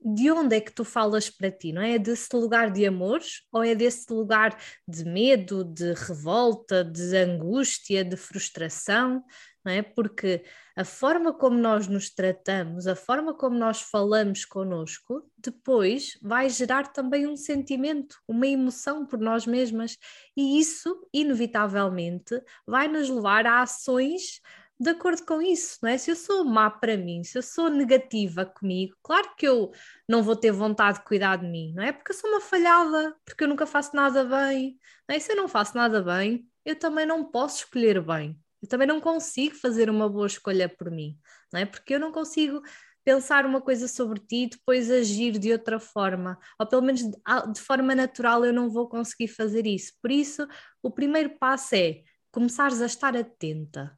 [0.00, 1.94] De onde é que tu falas para ti, não é?
[1.94, 4.56] É desse lugar de amores ou é desse lugar
[4.86, 9.24] de medo, de revolta, de angústia, de frustração,
[9.64, 9.82] não é?
[9.82, 10.44] Porque
[10.76, 16.92] a forma como nós nos tratamos, a forma como nós falamos connosco, depois vai gerar
[16.92, 19.96] também um sentimento, uma emoção por nós mesmas,
[20.36, 24.40] e isso, inevitavelmente, vai nos levar a ações
[24.78, 25.96] de acordo com isso, não é?
[25.96, 29.72] Se eu sou má para mim, se eu sou negativa comigo, claro que eu
[30.08, 31.92] não vou ter vontade de cuidar de mim, não é?
[31.92, 35.18] Porque eu sou uma falhada, porque eu nunca faço nada bem, não é?
[35.18, 39.00] Se eu não faço nada bem, eu também não posso escolher bem, eu também não
[39.00, 41.18] consigo fazer uma boa escolha por mim,
[41.52, 41.64] não é?
[41.64, 42.62] Porque eu não consigo
[43.02, 47.16] pensar uma coisa sobre ti e depois agir de outra forma, ou pelo menos de,
[47.52, 49.92] de forma natural eu não vou conseguir fazer isso.
[50.02, 50.46] Por isso,
[50.82, 53.96] o primeiro passo é começares a estar atenta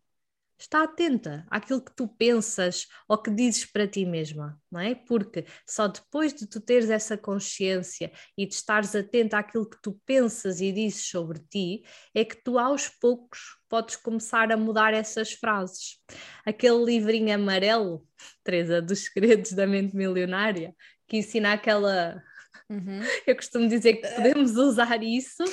[0.65, 4.95] está atenta àquilo que tu pensas ou que dizes para ti mesma, não é?
[4.95, 10.01] Porque só depois de tu teres essa consciência e de estares atenta àquilo que tu
[10.05, 11.83] pensas e dizes sobre ti,
[12.15, 15.99] é que tu aos poucos podes começar a mudar essas frases.
[16.45, 18.07] Aquele livrinho amarelo,
[18.43, 20.75] Teresa, dos segredos da mente milionária,
[21.07, 22.23] que ensina aquela.
[22.69, 23.01] Uhum.
[23.27, 25.45] Eu costumo dizer que podemos usar isso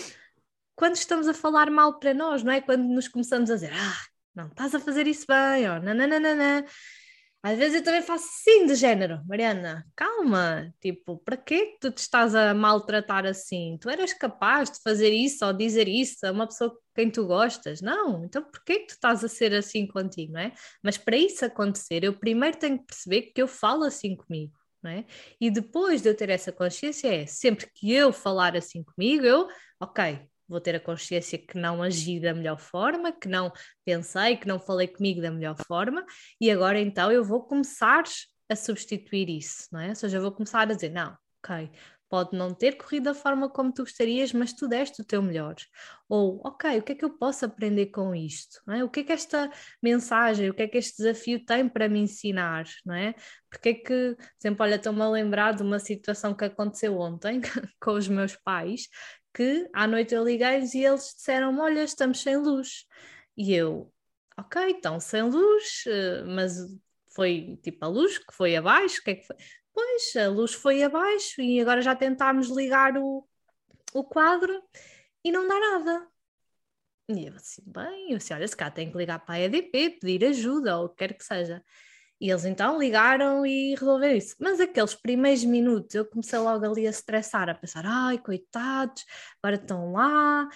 [0.75, 2.61] quando estamos a falar mal para nós, não é?
[2.61, 6.65] Quando nos começamos a dizer, ah, não estás a fazer isso bem, ó, nananana.
[7.43, 11.99] Às vezes eu também faço assim, de género, Mariana, calma, tipo, para que tu te
[11.99, 13.77] estás a maltratar assim?
[13.79, 17.81] Tu eras capaz de fazer isso ou dizer isso a uma pessoa quem tu gostas?
[17.81, 20.53] Não, então por que tu estás a ser assim contigo, não é?
[20.81, 24.57] Mas para isso acontecer, eu primeiro tenho que perceber que eu falo assim comigo.
[24.81, 25.05] não É?
[25.39, 29.47] E depois de eu ter essa consciência, é sempre que eu falar assim comigo, eu,
[29.79, 33.51] ok, vou ter a consciência que não agi da melhor forma, que não
[33.83, 36.05] pensei, que não falei comigo da melhor forma,
[36.39, 38.03] e agora então eu vou começar
[38.49, 39.89] a substituir isso, não é?
[39.89, 41.71] Ou seja, eu vou começar a dizer, não, ok,
[42.09, 45.55] pode não ter corrido da forma como tu gostarias, mas tu deste o teu melhor.
[46.07, 48.61] Ou, ok, o que é que eu posso aprender com isto?
[48.69, 48.83] É?
[48.83, 51.99] O que é que esta mensagem, o que é que este desafio tem para me
[51.99, 52.65] ensinar?
[52.85, 53.15] Não é?
[53.49, 57.41] Porque é que, por exemplo, olha, estou-me a lembrar de uma situação que aconteceu ontem
[57.81, 58.87] com os meus pais,
[59.35, 62.87] que à noite eu liguei-lhes e eles disseram-me: Olha, estamos sem luz.
[63.37, 63.93] E eu,
[64.37, 66.55] ok, estão sem luz, eh, mas
[67.13, 69.35] foi tipo a luz que foi abaixo, o que é que foi?
[69.73, 73.27] Pois, a luz foi abaixo e agora já tentámos ligar o,
[73.93, 74.61] o quadro
[75.23, 76.07] e não dá nada.
[77.09, 79.99] E eu assim, bem, eu assim, olha, se cá tem que ligar para a EDP,
[80.01, 81.63] pedir ajuda ou o que quer que seja.
[82.19, 84.35] E eles então ligaram e resolveram isso.
[84.39, 89.03] Mas aqueles primeiros minutos eu comecei logo ali a estressar, a pensar: ai, coitados,
[89.41, 90.47] agora estão lá,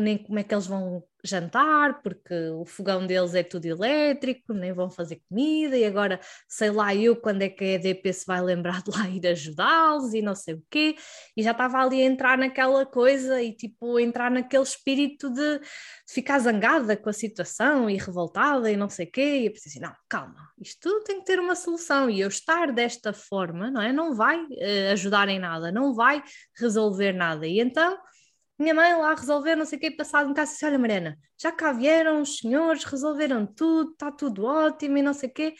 [0.00, 4.72] nem como é que eles vão jantar, porque o fogão deles é tudo elétrico, nem
[4.72, 8.40] vão fazer comida, e agora sei lá eu quando é que a EDP se vai
[8.40, 10.96] lembrar de lá ir ajudá-los e não sei o quê,
[11.36, 15.66] e já estava ali a entrar naquela coisa e tipo entrar naquele espírito de, de
[16.08, 19.70] ficar zangada com a situação e revoltada e não sei o quê, e eu pensei
[19.70, 23.70] assim, não, calma, isto tudo tem que ter uma solução, e eu estar desta forma,
[23.70, 26.22] não é, não vai uh, ajudar em nada, não vai
[26.58, 27.98] resolver nada, e então
[28.60, 31.50] minha mãe lá resolveu, não sei o quê, passado um caso, disse, olha Mariana, já
[31.50, 35.54] cá vieram os senhores, resolveram tudo, está tudo ótimo e não sei o quê.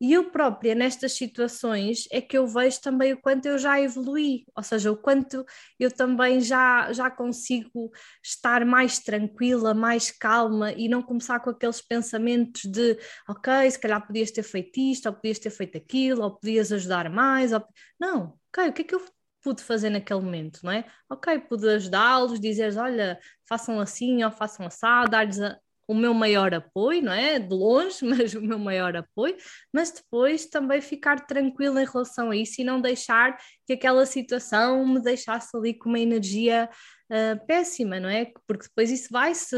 [0.00, 4.44] E eu própria, nestas situações, é que eu vejo também o quanto eu já evolui,
[4.56, 5.44] ou seja, o quanto
[5.78, 11.80] eu também já, já consigo estar mais tranquila, mais calma e não começar com aqueles
[11.80, 16.34] pensamentos de, ok, se calhar podias ter feito isto, ou podias ter feito aquilo, ou
[16.34, 17.62] podias ajudar mais, ou...
[18.00, 19.04] não, ok, o que é que eu
[19.42, 20.84] pude fazer naquele momento, não é?
[21.10, 25.38] Ok, pude ajudá-los, dizer, olha, façam assim ou façam assim, dar-lhes
[25.86, 27.38] o meu maior apoio, não é?
[27.38, 29.36] De longe, mas o meu maior apoio,
[29.72, 34.86] mas depois também ficar tranquila em relação a isso e não deixar que aquela situação
[34.86, 36.68] me deixasse ali com uma energia
[37.10, 38.32] uh, péssima, não é?
[38.46, 39.56] Porque depois isso vai se,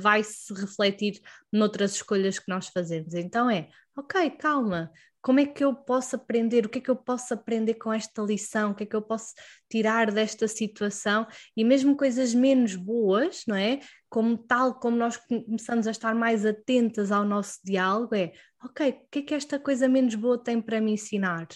[0.00, 1.20] vai se refletir
[1.52, 3.14] noutras escolhas que nós fazemos.
[3.14, 4.90] Então é, ok, calma,
[5.22, 8.20] como é que eu posso aprender, o que é que eu posso aprender com esta
[8.22, 9.32] lição, o que é que eu posso
[9.70, 13.78] tirar desta situação e mesmo coisas menos boas, não é?
[14.10, 18.32] Como tal, como nós começamos a estar mais atentas ao nosso diálogo, é
[18.62, 21.46] ok, o que é que esta coisa menos boa tem para me ensinar?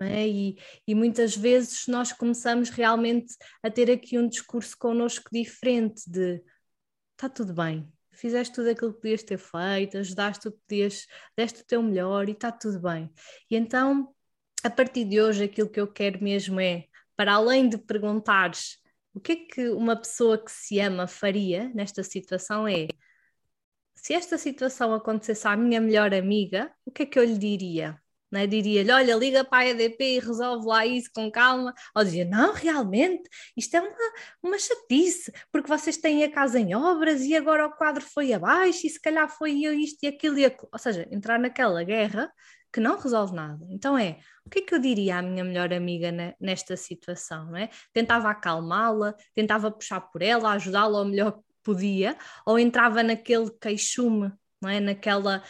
[0.00, 0.26] É?
[0.26, 0.56] E,
[0.86, 6.42] e, muitas vezes nós começamos realmente a ter aqui um discurso connosco diferente de
[7.12, 7.88] está tudo bem,
[8.20, 12.28] fizeste tudo aquilo que podias ter feito, ajudaste o que podias, deste o teu melhor
[12.28, 13.10] e está tudo bem.
[13.50, 14.14] E então,
[14.62, 18.78] a partir de hoje, aquilo que eu quero mesmo é, para além de perguntares
[19.18, 22.86] o que é que uma pessoa que se ama faria nesta situação, é
[23.96, 28.00] se esta situação acontecesse à minha melhor amiga, o que é que eu lhe diria?
[28.30, 28.46] Né?
[28.46, 31.74] Diria-lhe, olha, liga para a EDP e resolve lá isso com calma.
[31.94, 33.96] Ou dizia, não, realmente, isto é uma,
[34.42, 38.86] uma chatice, porque vocês têm a casa em obras e agora o quadro foi abaixo
[38.86, 40.68] e se calhar foi eu isto e aquilo e aquilo.
[40.72, 42.30] Ou seja, entrar naquela guerra
[42.72, 43.66] que não resolve nada.
[43.70, 47.56] Então é, o que é que eu diria à minha melhor amiga nesta situação, não
[47.56, 47.70] é?
[47.92, 54.32] Tentava acalmá-la, tentava puxar por ela, ajudá-la ao melhor que podia, ou entrava naquele queixume,
[54.60, 54.80] não é?
[54.80, 55.42] Naquela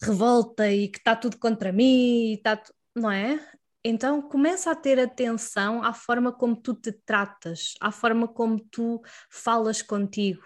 [0.00, 2.62] revolta e que está tudo contra mim, está
[2.94, 3.40] não é?
[3.84, 9.00] Então começa a ter atenção à forma como tu te tratas, à forma como tu
[9.30, 10.42] falas contigo,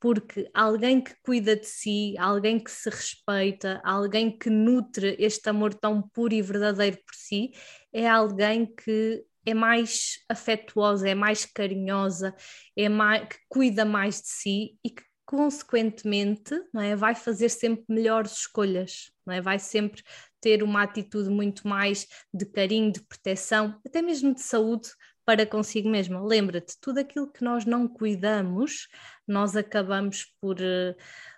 [0.00, 5.74] porque alguém que cuida de si, alguém que se respeita, alguém que nutre este amor
[5.74, 7.50] tão puro e verdadeiro por si,
[7.92, 12.34] é alguém que é mais afetuosa, é mais carinhosa,
[12.76, 17.84] é mais, que cuida mais de si e que consequentemente, não é, vai fazer sempre
[17.88, 19.40] melhores escolhas, não é?
[19.40, 20.02] Vai sempre
[20.40, 24.88] ter uma atitude muito mais de carinho, de proteção, até mesmo de saúde
[25.24, 26.24] para consigo mesma.
[26.24, 28.86] Lembra-te, tudo aquilo que nós não cuidamos,
[29.26, 30.94] nós acabamos por uh,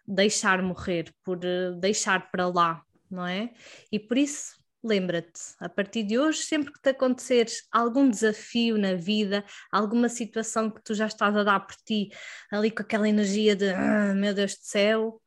[0.06, 3.50] deixar morrer, por uh, deixar para lá, não é?
[3.90, 8.94] E por isso lembra-te, a partir de hoje, sempre que te acontecer algum desafio na
[8.94, 12.10] vida, alguma situação que tu já estás a dar por ti,
[12.50, 15.20] ali com aquela energia de ah, meu Deus do céu,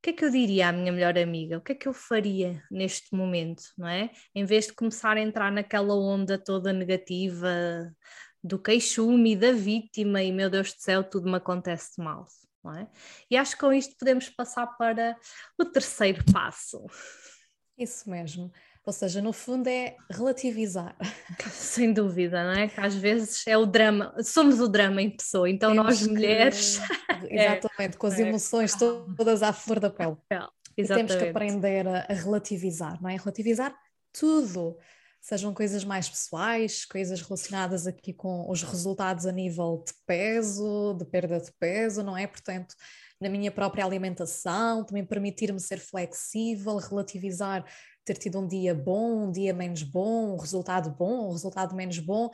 [0.00, 1.58] o que é que eu diria à minha melhor amiga?
[1.58, 4.10] O que é que eu faria neste momento, não é?
[4.34, 7.92] Em vez de começar a entrar naquela onda toda negativa
[8.42, 12.26] do queixume, da vítima e meu Deus do céu, tudo me acontece mal,
[12.64, 12.88] não é?
[13.30, 15.18] E acho que com isto podemos passar para
[15.58, 16.86] o terceiro passo.
[17.76, 18.50] Isso mesmo.
[18.90, 20.96] Ou seja, no fundo é relativizar.
[21.52, 22.66] Sem dúvida, não é?
[22.66, 26.80] Que às vezes é o drama, somos o drama em pessoa, então Temos nós mulheres.
[27.30, 28.22] Exatamente, é, com as é.
[28.22, 30.16] emoções todas à flor da pele.
[30.28, 30.40] É,
[30.82, 33.14] temos que aprender a, a relativizar, não é?
[33.14, 33.72] Relativizar
[34.12, 34.76] tudo
[35.20, 41.04] sejam coisas mais pessoais, coisas relacionadas aqui com os resultados a nível de peso, de
[41.04, 42.26] perda de peso, não é?
[42.26, 42.74] Portanto,
[43.20, 47.64] na minha própria alimentação, também permitir-me ser flexível, relativizar
[48.04, 51.98] ter tido um dia bom, um dia menos bom, um resultado bom, um resultado menos
[51.98, 52.30] bom,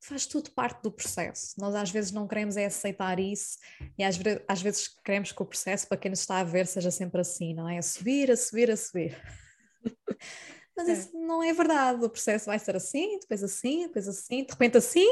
[0.00, 1.54] faz tudo parte do processo.
[1.58, 3.58] Nós às vezes não queremos é aceitar isso
[3.98, 6.90] e às, às vezes queremos que o processo, para quem nos está a ver, seja
[6.90, 7.78] sempre assim, não é?
[7.78, 9.20] A subir, a subir, a subir.
[10.76, 10.92] Mas é.
[10.92, 12.04] isso não é verdade.
[12.04, 15.06] O processo vai ser assim, depois assim, depois assim, de repente assim,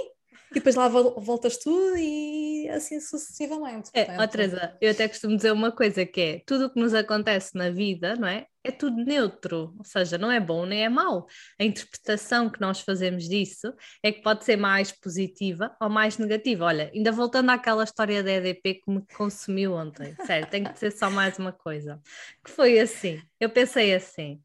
[0.51, 3.91] e depois lá voltas tu e assim sucessivamente.
[3.93, 4.31] É, portanto...
[4.31, 7.71] Teresa, eu até costumo dizer uma coisa que é tudo o que nos acontece na
[7.71, 8.47] vida, não é?
[8.65, 11.27] É tudo neutro, ou seja, não é bom nem é mau.
[11.59, 16.65] A interpretação que nós fazemos disso é que pode ser mais positiva ou mais negativa.
[16.65, 20.91] Olha, ainda voltando àquela história da EDP que me consumiu ontem, sério, tenho que dizer
[20.91, 22.01] só mais uma coisa,
[22.45, 24.41] que foi assim, eu pensei assim,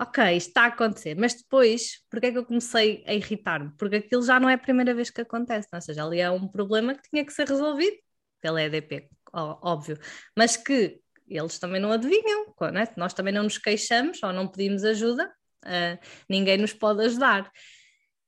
[0.00, 3.72] ok, está a acontecer, mas depois, porque é que eu comecei a irritar-me?
[3.76, 6.46] Porque aquilo já não é a primeira vez que acontece, ou seja, ali é um
[6.46, 7.96] problema que tinha que ser resolvido
[8.40, 9.98] pela EDP, óbvio,
[10.36, 12.88] mas que eles também não adivinham, não é?
[12.96, 15.30] nós também não nos queixamos ou não pedimos ajuda,
[15.64, 17.50] uh, ninguém nos pode ajudar.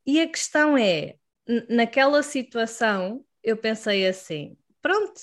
[0.04, 1.14] E a questão é,
[1.68, 5.20] naquela situação, eu pensei assim: pronto,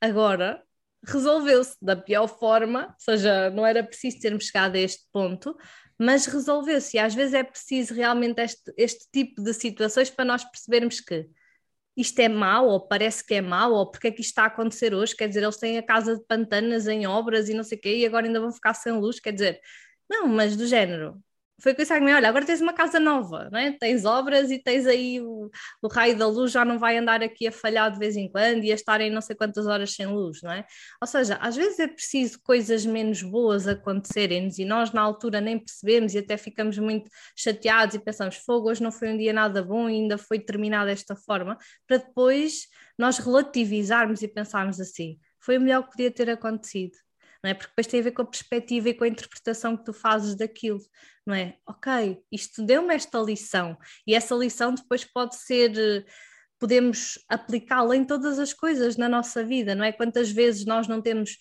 [0.00, 0.62] agora
[1.06, 5.56] resolveu-se da pior forma, ou seja, não era preciso termos chegado a este ponto,
[5.98, 6.96] mas resolveu-se.
[6.96, 11.28] E às vezes é preciso realmente este, este tipo de situações para nós percebermos que
[11.96, 14.46] isto é mau, ou parece que é mau, ou porque é que isto está a
[14.46, 17.78] acontecer hoje, quer dizer, eles têm a casa de pantanas em obras e não sei
[17.78, 19.60] o quê, e agora ainda vão ficar sem luz, quer dizer,
[20.08, 21.18] não, mas do género,
[21.60, 23.72] foi com isso que me olha, agora tens uma casa nova, não é?
[23.72, 25.50] tens obras e tens aí o,
[25.82, 28.62] o, raio da luz, já não vai andar aqui a falhar de vez em quando
[28.64, 30.66] e a estar em não sei quantas horas sem luz, não é?
[31.00, 35.58] Ou seja, às vezes é preciso coisas menos boas acontecerem-nos e nós na altura nem
[35.58, 39.62] percebemos e até ficamos muito chateados e pensamos, fogo, hoje não foi um dia nada
[39.62, 42.66] bom e ainda foi terminado desta forma, para depois
[42.98, 47.05] nós relativizarmos e pensarmos assim, foi o melhor que podia ter acontecido
[47.46, 47.54] não é?
[47.54, 50.34] Porque depois tem a ver com a perspectiva e com a interpretação que tu fazes
[50.34, 50.80] daquilo,
[51.24, 51.56] não é?
[51.64, 56.04] Ok, isto deu-me esta lição e essa lição depois pode ser
[56.58, 59.92] podemos aplicá-la em todas as coisas na nossa vida, não é?
[59.92, 61.36] Quantas vezes nós não temos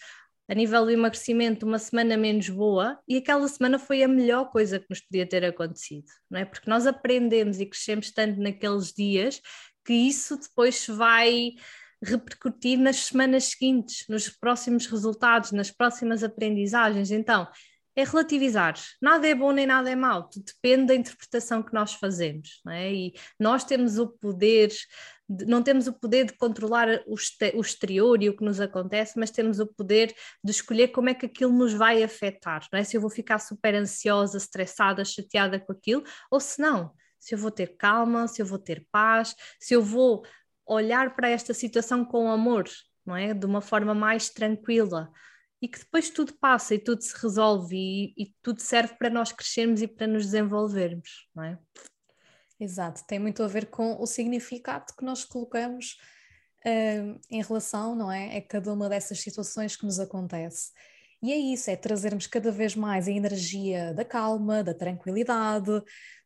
[0.48, 4.78] a nível do emagrecimento uma semana menos boa e aquela semana foi a melhor coisa
[4.80, 6.46] que nos podia ter acontecido, não é?
[6.46, 9.42] Porque nós aprendemos e crescemos tanto naqueles dias
[9.84, 11.54] que isso depois vai
[12.04, 17.12] repercutir nas semanas seguintes, nos próximos resultados, nas próximas aprendizagens.
[17.12, 17.48] Então,
[17.96, 18.76] é relativizar.
[19.02, 22.62] Nada é bom nem nada é mau, tudo depende da interpretação que nós fazemos.
[22.66, 22.94] Não é?
[22.94, 24.70] E nós temos o poder,
[25.30, 27.16] de, não temos o poder de controlar o,
[27.58, 31.14] o exterior e o que nos acontece, mas temos o poder de escolher como é
[31.14, 32.68] que aquilo nos vai afetar.
[32.72, 32.84] Não é?
[32.84, 37.40] Se eu vou ficar super ansiosa, estressada, chateada com aquilo, ou se não, se eu
[37.40, 40.24] vou ter calma, se eu vou ter paz, se eu vou
[40.66, 42.66] olhar para esta situação com amor,
[43.06, 43.34] não é?
[43.34, 45.12] De uma forma mais tranquila
[45.62, 49.32] e que depois tudo passa e tudo se resolve e, e, tudo serve para nós
[49.32, 51.58] crescermos e para nos desenvolvermos, não é?
[52.60, 55.98] Exato, tem muito a ver com o significado que nós colocamos
[56.66, 58.38] uh, em relação, não é?
[58.38, 60.72] É cada uma dessas situações que nos acontece.
[61.26, 65.72] E é isso, é trazermos cada vez mais a energia da calma, da tranquilidade,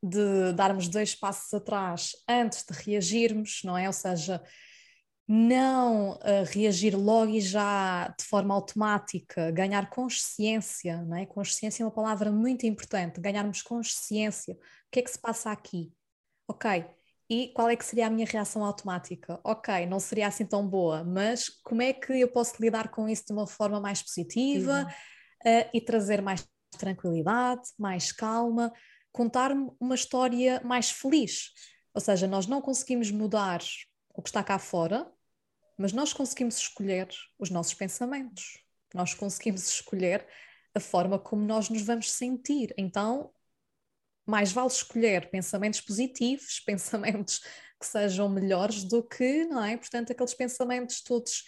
[0.04, 3.88] de darmos dois passos atrás antes de reagirmos, não é?
[3.88, 4.44] Ou seja,
[5.26, 11.26] não uh, reagir logo e já de forma automática, ganhar consciência, não é?
[11.26, 14.56] Consciência é uma palavra muito importante, ganharmos consciência.
[14.56, 14.58] O
[14.92, 15.94] que é que se passa aqui?
[16.46, 16.86] Ok,
[17.30, 19.40] e qual é que seria a minha reação automática?
[19.44, 23.26] Ok, não seria assim tão boa, mas como é que eu posso lidar com isso
[23.28, 24.88] de uma forma mais positiva
[25.46, 28.74] uh, e trazer mais tranquilidade, mais calma,
[29.12, 31.52] contar-me uma história mais feliz?
[31.94, 33.62] Ou seja, nós não conseguimos mudar
[34.16, 35.12] o que está cá fora,
[35.78, 37.08] mas nós conseguimos escolher
[37.38, 38.58] os nossos pensamentos,
[38.94, 40.26] nós conseguimos escolher
[40.74, 42.74] a forma como nós nos vamos sentir.
[42.78, 43.32] Então,
[44.30, 47.40] mais vale escolher pensamentos positivos, pensamentos
[47.80, 49.78] que sejam melhores do que, não é?
[49.78, 51.46] Portanto, aqueles pensamentos todos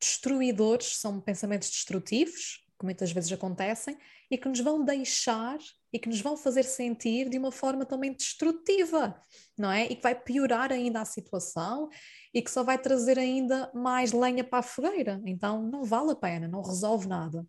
[0.00, 3.96] destruidores são pensamentos destrutivos, que muitas vezes acontecem,
[4.30, 5.58] e que nos vão deixar
[5.92, 9.20] e que nos vão fazer sentir de uma forma também destrutiva,
[9.56, 9.84] não é?
[9.84, 11.88] E que vai piorar ainda a situação
[12.32, 15.22] e que só vai trazer ainda mais lenha para a fogueira.
[15.24, 17.46] Então não vale a pena, não resolve nada.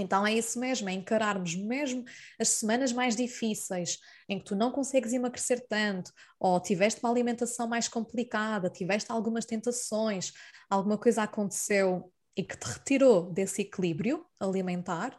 [0.00, 2.04] Então é isso mesmo, é encararmos mesmo
[2.38, 3.98] as semanas mais difíceis,
[4.28, 9.44] em que tu não consegues emagrecer tanto, ou tiveste uma alimentação mais complicada, tiveste algumas
[9.44, 10.32] tentações,
[10.68, 15.16] alguma coisa aconteceu e que te retirou desse equilíbrio alimentar,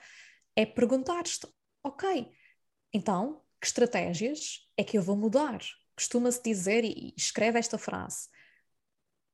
[0.56, 1.48] é perguntar-te,
[1.84, 2.32] ok,
[2.94, 5.60] então, que estratégias é que eu vou mudar?
[5.96, 8.28] Costuma-se dizer, e escreve esta frase,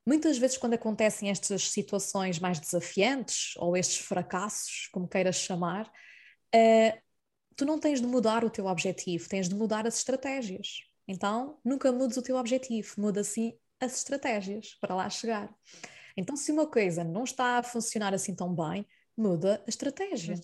[0.08, 5.86] muitas vezes quando acontecem estas situações mais desafiantes, ou estes fracassos, como queiras chamar,
[6.55, 7.01] uh,
[7.58, 10.80] tu não tens de mudar o teu objetivo, tens de mudar as estratégias.
[11.05, 15.53] Então, nunca mudes o teu objetivo, muda sim as estratégias para lá chegar.
[16.16, 20.36] Então, se uma coisa não está a funcionar assim tão bem, muda a estratégia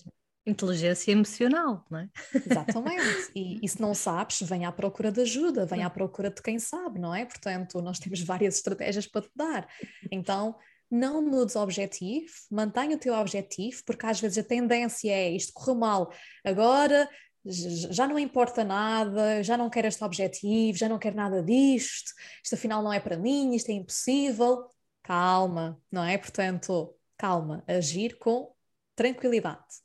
[0.46, 2.10] inteligência emocional, não é?
[2.34, 3.32] Exatamente.
[3.36, 6.60] E, e, se não sabes, vem à procura de ajuda, vem à procura de quem
[6.60, 7.26] sabe, não é?
[7.26, 9.68] Portanto, nós temos várias estratégias para te dar.
[10.12, 10.56] Então,
[10.92, 15.54] não mudes o objetivo, mantenha o teu objetivo, porque às vezes a tendência é isto
[15.54, 16.14] correu mal,
[16.46, 17.10] agora
[17.46, 22.14] já não importa nada, já não quero este objetivo, já não quero nada disto,
[22.44, 24.66] isto afinal não é para mim, isto é impossível.
[25.02, 26.18] Calma, não é?
[26.18, 28.54] Portanto, calma, agir com
[28.96, 29.83] tranquilidade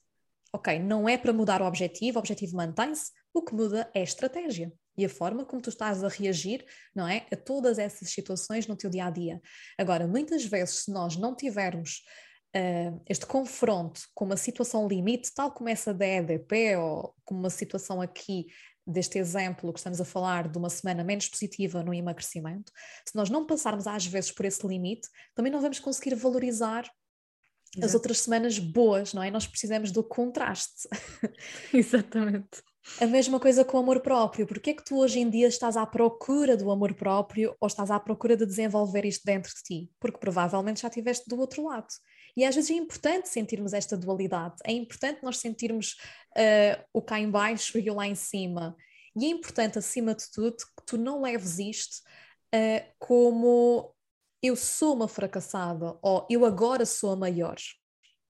[0.59, 4.05] ok, não é para mudar o objetivo, o objetivo mantém-se, o que muda é a
[4.05, 8.67] estratégia e a forma como tu estás a reagir, não é, a todas essas situações
[8.67, 9.41] no teu dia a dia.
[9.79, 12.03] Agora, muitas vezes, se nós não tivermos
[12.57, 17.51] uh, este confronto com uma situação limite, tal como essa da EDP ou como uma
[17.51, 18.47] situação aqui
[18.85, 22.73] deste exemplo que estamos a falar de uma semana menos positiva no emagrecimento,
[23.07, 26.91] se nós não passarmos às vezes por esse limite, também não vamos conseguir valorizar
[27.79, 27.87] Exato.
[27.87, 29.31] as outras semanas boas, não é?
[29.31, 30.89] Nós precisamos do contraste.
[31.73, 32.63] Exatamente.
[33.01, 34.47] A mesma coisa com o amor próprio.
[34.47, 37.91] Porquê é que tu hoje em dia estás à procura do amor próprio ou estás
[37.91, 39.91] à procura de desenvolver isto dentro de ti?
[40.01, 41.87] Porque provavelmente já estiveste do outro lado.
[42.37, 44.57] E às vezes é importante sentirmos esta dualidade.
[44.65, 45.97] É importante nós sentirmos
[46.37, 48.77] uh, o cá em baixo e o lá em cima.
[49.17, 51.97] E é importante, acima de tudo, que tu não leves isto
[52.55, 53.95] uh, como
[54.43, 57.57] eu sou uma fracassada ou eu agora sou a maior.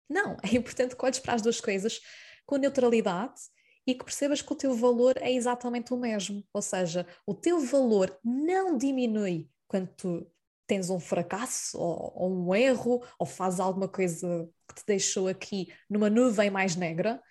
[0.08, 2.00] Não, é importante que olhes para as duas coisas
[2.46, 3.40] com neutralidade
[3.86, 6.44] e que percebas que o teu valor é exatamente o mesmo.
[6.52, 10.30] Ou seja, o teu valor não diminui quando tu
[10.66, 15.72] tens um fracasso ou, ou um erro ou fazes alguma coisa que te deixou aqui
[15.88, 17.22] numa nuvem mais negra.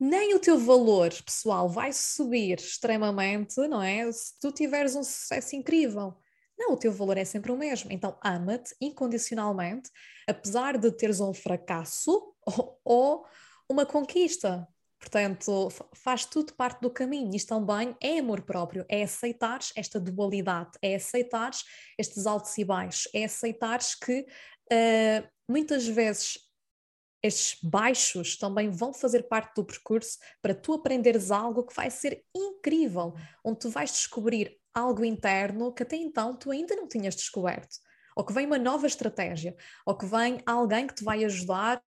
[0.00, 4.10] Nem o teu valor pessoal vai subir extremamente, não é?
[4.10, 6.16] Se tu tiveres um sucesso incrível.
[6.58, 7.92] Não, o teu valor é sempre o mesmo.
[7.92, 9.90] Então, ama-te incondicionalmente,
[10.26, 13.26] apesar de teres um fracasso ou, ou
[13.68, 14.66] uma conquista.
[14.98, 17.34] Portanto, faz tudo parte do caminho.
[17.34, 21.64] Isto também é amor próprio, é aceitares esta dualidade, é aceitares
[21.98, 24.26] estes altos e baixos, é aceitares que
[24.72, 26.38] uh, muitas vezes
[27.22, 32.24] estes baixos também vão fazer parte do percurso para tu aprenderes algo que vai ser
[32.34, 37.76] incrível, onde tu vais descobrir algo interno que até então tu ainda não tinhas descoberto,
[38.14, 39.56] ou que vem uma nova estratégia,
[39.86, 41.82] ou que vem alguém que te vai ajudar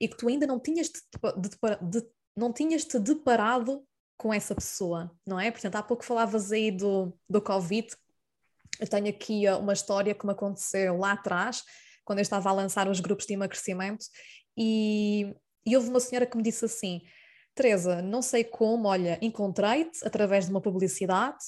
[0.00, 1.00] e que tu ainda não tinhas de,
[1.36, 3.84] de, de, não tinhas te deparado
[4.16, 5.50] com essa pessoa, não é?
[5.50, 7.88] Portanto, há pouco falavas aí do, do Covid.
[8.78, 11.62] Eu tenho aqui uma história que me aconteceu lá atrás,
[12.04, 14.06] quando eu estava a lançar os grupos de emagrecimento,
[14.56, 15.34] e,
[15.66, 17.02] e houve uma senhora que me disse assim:
[17.54, 21.38] Teresa, não sei como, olha, encontrei-te através de uma publicidade.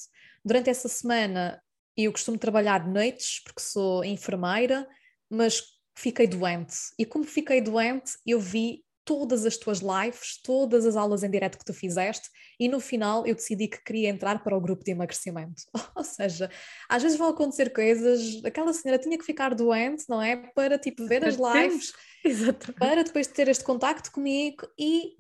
[0.45, 1.63] Durante essa semana
[1.97, 4.89] eu costumo trabalhar noites porque sou enfermeira,
[5.31, 5.63] mas
[5.97, 6.75] fiquei doente.
[6.99, 11.59] E como fiquei doente, eu vi todas as tuas lives, todas as aulas em direto
[11.59, 12.29] que tu fizeste
[12.59, 15.63] e no final eu decidi que queria entrar para o grupo de emagrecimento.
[15.97, 16.51] Ou seja,
[16.89, 20.37] às vezes vão acontecer coisas, aquela senhora tinha que ficar doente, não é?
[20.55, 21.93] Para tipo ver as lives,
[22.79, 25.17] para depois ter este contacto comigo e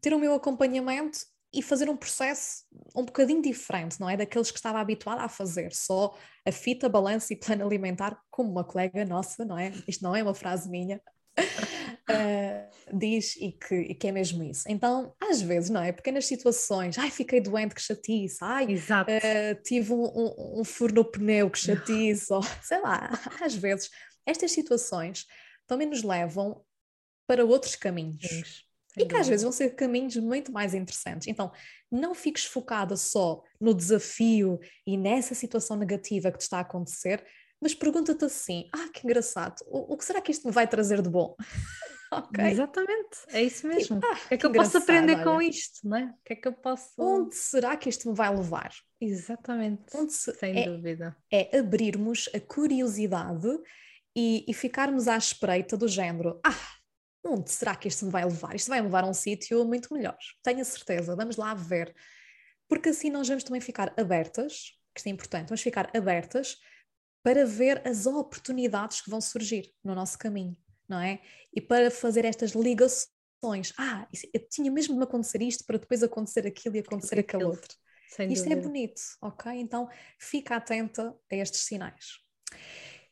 [0.00, 1.18] ter o meu acompanhamento
[1.52, 2.64] e fazer um processo
[2.96, 4.16] um bocadinho diferente, não é?
[4.16, 8.64] Daqueles que estava habituada a fazer, só a fita, balanço e plano alimentar, como uma
[8.64, 9.72] colega nossa, não é?
[9.86, 11.00] Isto não é uma frase minha,
[11.38, 11.38] uh,
[12.98, 14.64] diz e que, e que, é mesmo isso.
[14.66, 15.92] Então, às vezes, não é?
[15.92, 21.04] Pequenas situações, ai, fiquei doente, que chatice, ai, uh, tive um, um, um, furo no
[21.04, 23.10] pneu, que chatice, ou sei lá,
[23.42, 23.90] às vezes,
[24.24, 25.26] estas situações
[25.66, 26.64] também nos levam
[27.26, 28.22] para outros caminhos.
[28.22, 28.42] Sim.
[28.98, 31.26] E que às vezes vão ser caminhos muito mais interessantes.
[31.26, 31.50] Então,
[31.90, 37.24] não fiques focada só no desafio e nessa situação negativa que te está a acontecer,
[37.60, 41.00] mas pergunta-te assim: ah, que engraçado, o, o, que será que isto me vai trazer
[41.00, 41.36] de bom?
[42.12, 42.46] okay.
[42.50, 44.00] Exatamente, é isso mesmo.
[44.02, 45.24] Ah, o que é que, que eu posso aprender olha.
[45.24, 46.04] com isto, não é?
[46.04, 46.90] O que é que eu posso.
[46.98, 48.72] Onde será que isto me vai levar?
[49.00, 50.34] Exatamente, se...
[50.34, 51.16] sem é, dúvida.
[51.32, 53.48] É abrirmos a curiosidade
[54.14, 56.81] e, e ficarmos à espreita do género: ah,
[57.24, 58.54] onde será que isto me vai levar?
[58.54, 61.94] Isto vai me levar a um sítio muito melhor, tenho a certeza, vamos lá ver.
[62.68, 66.58] Porque assim nós vamos também ficar abertas, que isto é importante, vamos ficar abertas
[67.22, 70.56] para ver as oportunidades que vão surgir no nosso caminho,
[70.88, 71.20] não é?
[71.54, 73.72] E para fazer estas ligações.
[73.78, 77.44] Ah, eu tinha mesmo de me acontecer isto para depois acontecer aquilo e acontecer aquele
[77.44, 77.76] outro.
[78.08, 78.60] Sem isto é dúvida.
[78.60, 79.52] é bonito, ok?
[79.52, 82.20] Então fica atenta a estes sinais.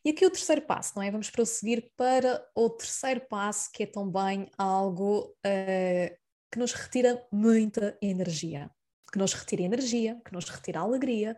[0.05, 1.11] E aqui o terceiro passo, não é?
[1.11, 6.17] Vamos prosseguir para o terceiro passo, que é também algo uh,
[6.51, 8.71] que nos retira muita energia.
[9.13, 11.37] Que nos retira energia, que nos retira alegria,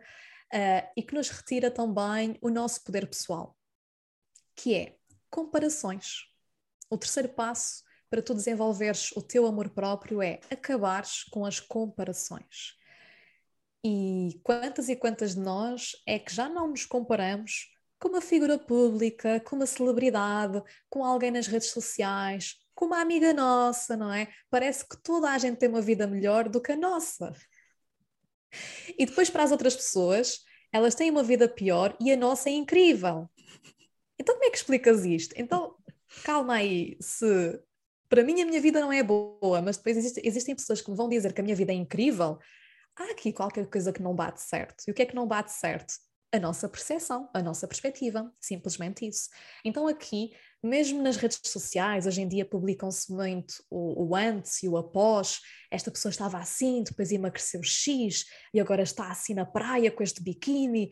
[0.53, 3.57] uh, e que nos retira também o nosso poder pessoal,
[4.55, 4.95] que é
[5.29, 6.25] comparações.
[6.89, 12.77] O terceiro passo para tu desenvolveres o teu amor próprio é acabares com as comparações.
[13.83, 17.72] E quantas e quantas de nós é que já não nos comparamos
[18.03, 23.33] com uma figura pública, com uma celebridade, com alguém nas redes sociais, com uma amiga
[23.33, 24.27] nossa, não é?
[24.49, 27.31] Parece que toda a gente tem uma vida melhor do que a nossa.
[28.99, 32.51] E depois para as outras pessoas, elas têm uma vida pior e a nossa é
[32.51, 33.29] incrível.
[34.19, 35.33] Então como é que explicas isto?
[35.37, 35.73] Então,
[36.25, 37.57] calma aí, se
[38.09, 40.97] para mim a minha vida não é boa, mas depois existe, existem pessoas que me
[40.97, 42.37] vão dizer que a minha vida é incrível,
[42.97, 44.83] há aqui qualquer coisa que não bate certo.
[44.85, 45.93] E o que é que não bate certo?
[46.33, 49.29] A nossa percepção, a nossa perspectiva, simplesmente isso.
[49.63, 50.31] Então aqui
[50.63, 55.41] mesmo nas redes sociais, hoje em dia publicam-se muito o, o, antes e o após.
[55.69, 58.23] Esta pessoa estava assim, depois emagreceu X
[58.53, 60.89] e agora está assim na praia com este biquíni.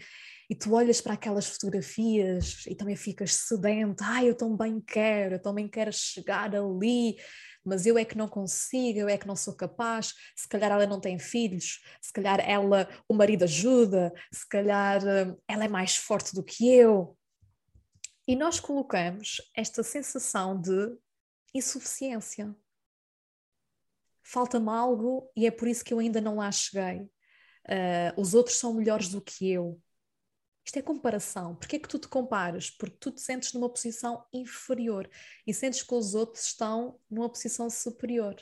[0.49, 4.03] E tu olhas para aquelas fotografias e também ficas sedento.
[4.03, 7.15] Ai, eu também quero, eu também quero chegar ali,
[7.63, 10.13] mas eu é que não consigo, eu é que não sou capaz.
[10.35, 15.37] Se calhar ela não tem filhos, se calhar ela, o marido ajuda, se calhar hum,
[15.47, 17.17] ela é mais forte do que eu
[18.27, 20.97] e nós colocamos esta sensação de
[21.53, 22.55] insuficiência.
[24.23, 27.01] Falta-me algo e é por isso que eu ainda não lá cheguei.
[27.67, 29.81] Uh, os outros são melhores do que eu.
[30.65, 31.55] Isto é comparação.
[31.55, 32.69] Porquê é que tu te comparas?
[32.69, 35.09] Porque tu te sentes numa posição inferior
[35.45, 38.35] e sentes que os outros estão numa posição superior.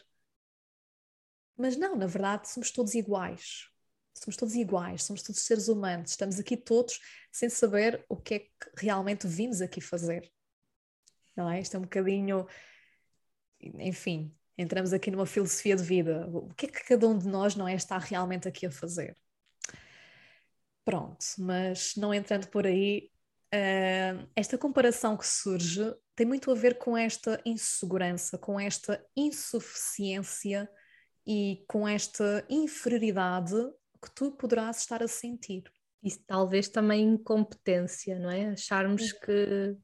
[1.57, 3.69] Mas não, na verdade, somos todos iguais
[4.23, 6.99] somos todos iguais, somos todos seres humanos, estamos aqui todos
[7.31, 10.31] sem saber o que é que realmente vimos aqui fazer.
[11.35, 11.59] Não é?
[11.61, 12.45] Isto é um bocadinho.
[13.61, 16.27] Enfim, entramos aqui numa filosofia de vida.
[16.27, 19.15] O que é que cada um de nós não é está realmente aqui a fazer?
[20.89, 23.11] Pronto, mas não entrando por aí,
[23.53, 25.83] uh, esta comparação que surge
[26.15, 30.67] tem muito a ver com esta insegurança, com esta insuficiência
[31.27, 33.53] e com esta inferioridade
[34.01, 35.61] que tu poderás estar a sentir.
[36.01, 38.47] E talvez também incompetência, não é?
[38.47, 39.77] Acharmos que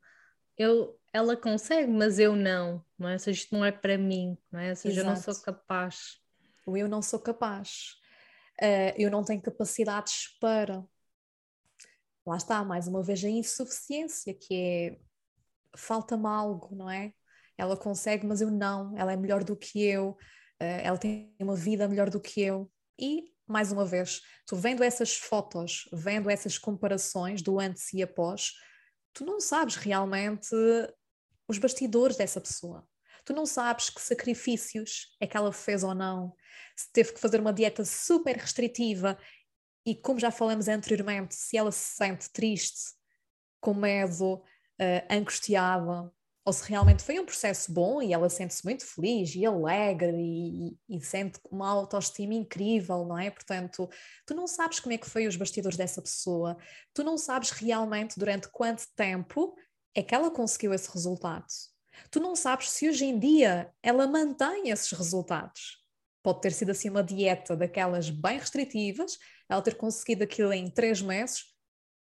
[0.57, 3.13] eu, ela consegue, mas eu não, não é?
[3.13, 4.71] Ou seja, isto não é para mim, não é?
[4.71, 5.07] Ou seja, Exato.
[5.07, 6.19] eu não sou capaz.
[6.65, 7.95] O eu não sou capaz.
[8.59, 10.83] Uh, eu não tenho capacidades para.
[12.25, 14.99] Lá está, mais uma vez, a insuficiência, que é
[15.77, 17.13] falta-me algo, não é?
[17.57, 18.97] Ela consegue, mas eu não.
[18.97, 20.09] Ela é melhor do que eu.
[20.61, 22.71] Uh, ela tem uma vida melhor do que eu.
[22.99, 28.53] E mais uma vez, tu vendo essas fotos, vendo essas comparações do antes e após,
[29.13, 30.49] tu não sabes realmente
[31.47, 32.87] os bastidores dessa pessoa.
[33.23, 36.33] Tu não sabes que sacrifícios é que ela fez ou não,
[36.75, 39.17] se teve que fazer uma dieta super restritiva
[39.85, 42.93] e, como já falamos anteriormente, se ela se sente triste,
[43.61, 46.11] com medo, uh, angustiada,
[46.45, 50.77] ou se realmente foi um processo bom e ela sente-se muito feliz e alegre e,
[50.87, 53.31] e, sente uma autoestima incrível, não é?
[53.31, 53.89] Portanto,
[54.27, 56.55] tu não sabes como é que foi os bastidores dessa pessoa,
[56.93, 59.55] tu não sabes realmente durante quanto tempo
[59.95, 61.47] é que ela conseguiu esse resultado.
[62.11, 65.83] Tu não sabes se hoje em dia ela mantém esses resultados.
[66.25, 70.99] Pode ter sido assim uma dieta daquelas bem restritivas, ela ter conseguido aquilo em três
[70.99, 71.43] meses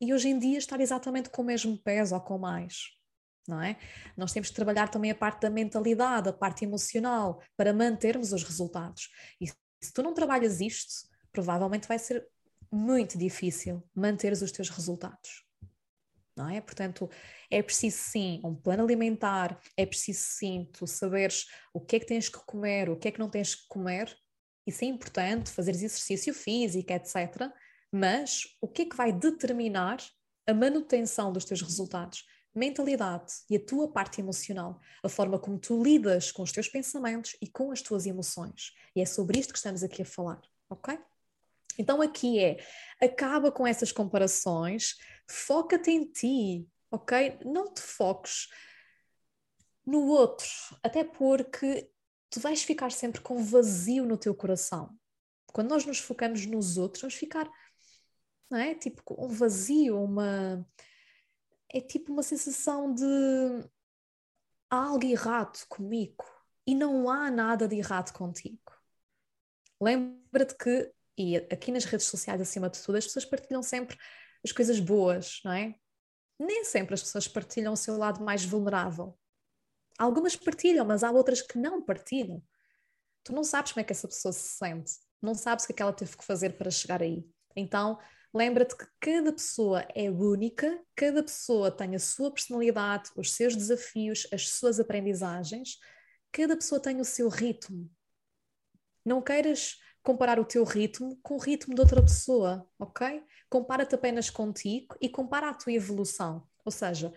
[0.00, 2.96] e hoje em dia estar exatamente com o mesmo peso ou com mais
[3.46, 3.78] não é?
[4.14, 8.44] Nós temos que trabalhar também a parte da mentalidade, a parte emocional, para mantermos os
[8.44, 9.09] resultados.
[9.40, 12.28] E se tu não trabalhas isto, provavelmente vai ser
[12.70, 15.47] muito difícil manteres os teus resultados.
[16.39, 16.61] Não é?
[16.61, 17.11] Portanto,
[17.51, 22.07] é preciso sim um plano alimentar, é preciso sim tu saberes o que é que
[22.07, 24.16] tens que comer, o que é que não tens que comer.
[24.64, 27.51] Isso é importante, fazeres exercício físico, etc.
[27.93, 29.99] Mas o que é que vai determinar
[30.47, 32.24] a manutenção dos teus resultados?
[32.55, 37.36] mentalidade e a tua parte emocional, a forma como tu lidas com os teus pensamentos
[37.41, 38.72] e com as tuas emoções.
[38.97, 40.99] E é sobre isto que estamos aqui a falar, ok?
[41.79, 42.59] Então aqui é,
[43.01, 44.97] acaba com essas comparações,
[45.31, 47.39] foca-te em ti, ok?
[47.45, 48.49] Não te foques
[49.87, 50.49] no outro,
[50.83, 51.91] até porque
[52.29, 54.95] tu vais ficar sempre com vazio no teu coração.
[55.47, 57.49] Quando nós nos focamos nos outros, vamos ficar,
[58.51, 58.74] não é?
[58.74, 60.66] Tipo, um vazio, uma
[61.70, 63.05] é tipo uma sensação de
[64.70, 66.24] há algo errado comigo
[66.66, 68.72] e não há nada de errado contigo.
[69.81, 73.96] Lembra-te que, e aqui nas redes sociais acima de tudo, as pessoas partilham sempre
[74.44, 75.74] as coisas boas, não é?
[76.38, 79.18] Nem sempre as pessoas partilham o seu lado mais vulnerável.
[79.98, 82.42] Algumas partilham, mas há outras que não partilham.
[83.24, 85.76] Tu não sabes como é que essa pessoa se sente, não sabes o que é
[85.76, 87.28] que ela teve que fazer para chegar aí.
[87.56, 87.98] Então,
[88.32, 94.26] Lembra-te que cada pessoa é única, cada pessoa tem a sua personalidade, os seus desafios,
[94.30, 95.78] as suas aprendizagens,
[96.30, 97.90] cada pessoa tem o seu ritmo.
[99.02, 103.22] Não queiras comparar o teu ritmo com o ritmo de outra pessoa, ok?
[103.49, 106.46] Compara-te apenas contigo e compara a tua evolução.
[106.64, 107.12] Ou seja,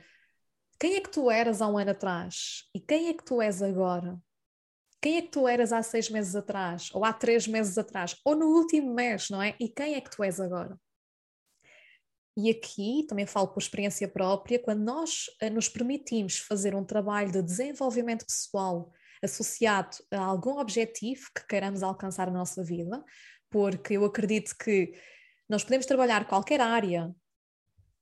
[0.80, 3.62] quem é que tu eras há um ano atrás e quem é que tu és
[3.62, 4.20] agora?
[5.02, 8.36] Quem é que tu eras há seis meses atrás, ou há três meses atrás, ou
[8.36, 9.56] no último mês, não é?
[9.60, 10.80] E quem é que tu és agora?
[12.38, 17.32] E aqui também falo por experiência própria, quando nós eh, nos permitimos fazer um trabalho
[17.32, 18.92] de desenvolvimento pessoal
[19.24, 23.04] associado a algum objetivo que queiramos alcançar na nossa vida,
[23.50, 24.94] porque eu acredito que
[25.48, 27.14] nós podemos trabalhar qualquer área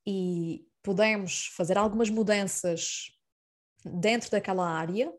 [0.05, 3.11] e podemos fazer algumas mudanças
[3.83, 5.11] dentro daquela área,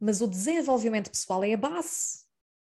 [0.00, 2.22] mas o desenvolvimento pessoal é a base.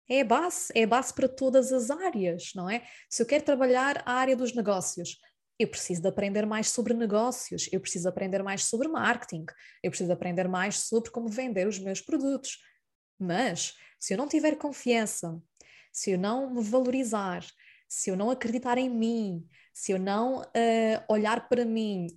[0.08, 2.86] É a base, é a base para todas as áreas, não é?
[3.08, 5.18] Se eu quero trabalhar a área dos negócios,
[5.58, 9.46] eu preciso de aprender mais sobre negócios, eu preciso aprender mais sobre marketing,
[9.82, 12.58] eu preciso aprender mais sobre como vender os meus produtos.
[13.18, 15.40] Mas se eu não tiver confiança,
[15.92, 17.44] se eu não me valorizar,
[17.88, 22.08] se eu não acreditar em mim, se eu não uh, olhar para mim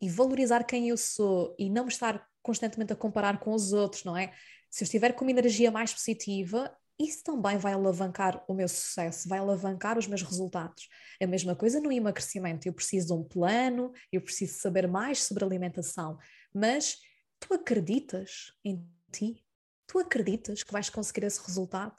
[0.00, 4.04] e valorizar quem eu sou e não me estar constantemente a comparar com os outros,
[4.04, 4.32] não é?
[4.70, 9.28] Se eu estiver com uma energia mais positiva, isso também vai alavancar o meu sucesso,
[9.28, 10.88] vai alavancar os meus resultados.
[11.18, 12.68] É a mesma coisa no emagrecimento.
[12.68, 16.18] Eu preciso de um plano, eu preciso saber mais sobre alimentação,
[16.52, 16.98] mas
[17.40, 19.43] tu acreditas em ti?
[19.86, 21.96] Tu acreditas que vais conseguir esse resultado?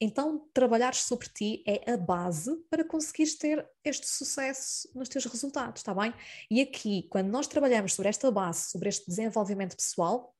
[0.00, 5.80] Então, trabalhar sobre ti é a base para conseguires ter este sucesso nos teus resultados,
[5.80, 6.12] está bem?
[6.50, 10.34] E aqui, quando nós trabalhamos sobre esta base, sobre este desenvolvimento pessoal,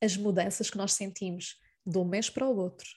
[0.00, 2.88] as mudanças que nós sentimos de um mês para o outro,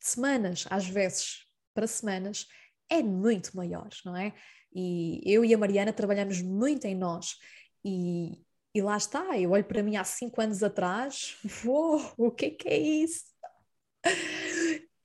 [0.00, 2.46] de semanas, às vezes para semanas,
[2.90, 4.34] é muito maior, não é?
[4.74, 7.38] E eu e a Mariana trabalhamos muito em nós
[7.84, 8.43] e,
[8.74, 11.36] e lá está, eu olho para mim há cinco anos atrás,
[12.16, 13.24] o que é que é isso?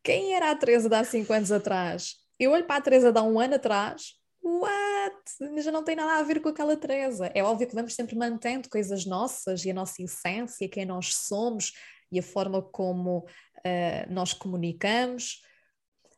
[0.04, 2.16] Quem era a Teresa de há 5 anos atrás?
[2.40, 5.62] Eu olho para a Teresa de há um ano atrás, what?
[5.62, 7.30] Já não tem nada a ver com aquela Teresa.
[7.36, 11.74] É óbvio que vamos sempre mantendo coisas nossas e a nossa essência, quem nós somos
[12.12, 15.44] e a forma como uh, nós comunicamos,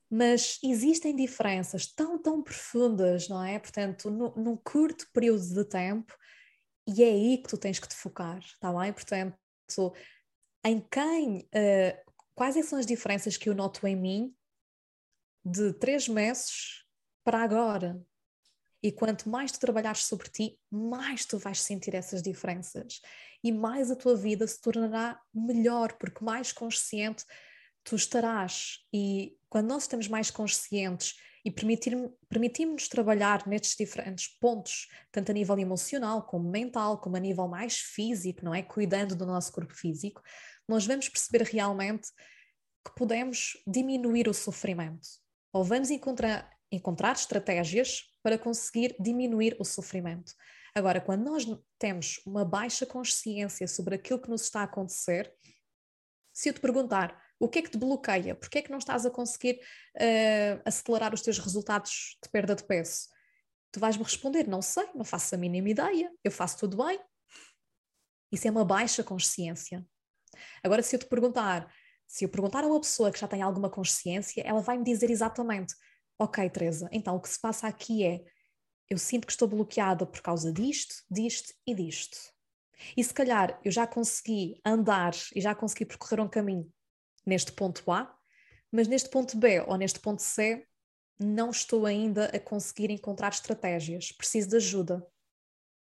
[0.09, 3.59] mas existem diferenças tão, tão profundas, não é?
[3.59, 6.13] Portanto, no, num curto período de tempo,
[6.87, 8.91] e é aí que tu tens que te focar, está bem?
[8.91, 9.37] Portanto,
[10.63, 14.35] em quem, uh, quais é são as diferenças que eu noto em mim
[15.43, 16.83] de três meses
[17.23, 18.01] para agora?
[18.83, 22.99] E quanto mais tu trabalhares sobre ti, mais tu vais sentir essas diferenças.
[23.43, 27.23] E mais a tua vida se tornará melhor, porque mais consciente
[27.83, 28.79] tu estarás.
[28.91, 35.57] E quando nós estamos mais conscientes e permitimos-nos trabalhar nestes diferentes pontos, tanto a nível
[35.57, 38.61] emocional, como mental, como a nível mais físico, não é?
[38.61, 40.21] Cuidando do nosso corpo físico,
[40.67, 42.09] nós vamos perceber realmente
[42.85, 45.07] que podemos diminuir o sofrimento.
[45.51, 50.33] Ou vamos encontrar, encontrar estratégias para conseguir diminuir o sofrimento.
[50.73, 51.45] Agora, quando nós
[51.77, 55.33] temos uma baixa consciência sobre aquilo que nos está a acontecer,
[56.31, 59.03] se eu te perguntar o que é que te bloqueia, porque é que não estás
[59.03, 59.59] a conseguir
[59.95, 63.09] uh, acelerar os teus resultados de perda de peso,
[63.71, 66.99] tu vais-me responder: não sei, não faço a mínima ideia, eu faço tudo bem.
[68.31, 69.83] Isso é uma baixa consciência.
[70.63, 71.67] Agora, se eu te perguntar,
[72.07, 75.09] se eu perguntar a uma pessoa que já tem alguma consciência, ela vai me dizer
[75.09, 75.73] exatamente:
[76.19, 78.23] Ok, Teresa, então o que se passa aqui é
[78.87, 82.17] eu sinto que estou bloqueada por causa disto, disto e disto.
[82.95, 86.71] E se calhar eu já consegui andar e já consegui percorrer um caminho
[87.25, 88.15] neste ponto A,
[88.71, 90.65] mas neste ponto B ou neste ponto C
[91.19, 95.05] não estou ainda a conseguir encontrar estratégias, preciso de ajuda.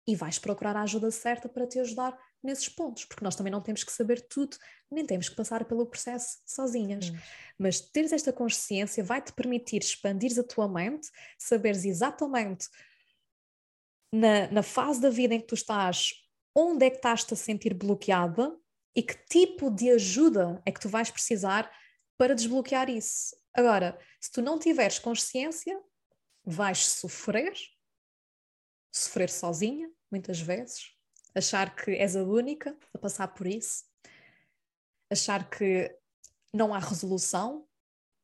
[0.08, 3.62] E vais procurar a ajuda certa para te ajudar nesses pontos, porque nós também não
[3.62, 4.58] temos que saber tudo,
[4.90, 7.10] nem temos que passar pelo processo sozinhas.
[7.10, 7.18] Hum.
[7.58, 12.68] Mas teres esta consciência vai-te permitir expandir a tua mente, saberes exatamente
[14.12, 16.14] na, na fase da vida em que tu estás,
[16.56, 18.58] onde é que estás-te a sentir bloqueada
[18.96, 21.72] e que tipo de ajuda é que tu vais precisar
[22.18, 23.36] para desbloquear isso.
[23.54, 25.80] Agora, se tu não tiveres consciência,
[26.44, 27.54] vais sofrer,
[28.92, 30.92] sofrer sozinha, muitas vezes,
[31.36, 33.86] achar que és a única a passar por isso,
[35.10, 35.96] achar que
[36.54, 37.68] não há resolução,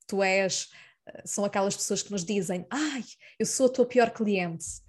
[0.07, 0.72] tu és,
[1.05, 3.03] eh, são aquelas pessoas que nos dizem, ai,
[3.39, 4.84] eu sou a tua pior cliente.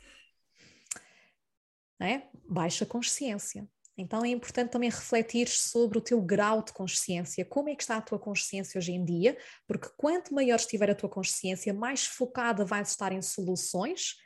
[2.01, 2.29] É?
[2.49, 3.68] Baixa consciência.
[3.99, 7.97] Então é importante também refletir sobre o teu grau de consciência, como é que está
[7.97, 12.65] a tua consciência hoje em dia, porque quanto maior estiver a tua consciência, mais focada
[12.65, 14.17] vais estar em soluções,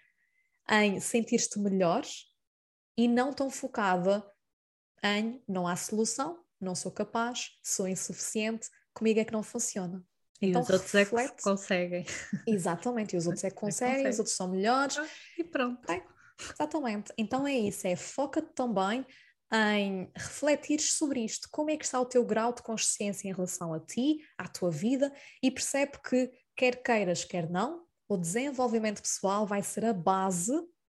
[0.68, 2.03] em sentir-te melhor
[2.97, 4.25] e não tão focada
[5.05, 10.05] em não há solução, não sou capaz, sou insuficiente, comigo é que não funciona.
[10.43, 11.33] E então, os outros reflete...
[11.33, 12.07] é que conseguem.
[12.47, 14.99] Exatamente, e os outros é que é conseguem, os outros são melhores.
[14.99, 15.07] Ah,
[15.39, 15.81] e pronto.
[16.55, 17.12] Exatamente.
[17.16, 19.07] Então é isso, é foca-te também
[19.53, 23.74] em refletir sobre isto, como é que está o teu grau de consciência em relação
[23.74, 29.46] a ti, à tua vida, e percebe que, quer queiras, quer não, o desenvolvimento pessoal
[29.46, 30.53] vai ser a base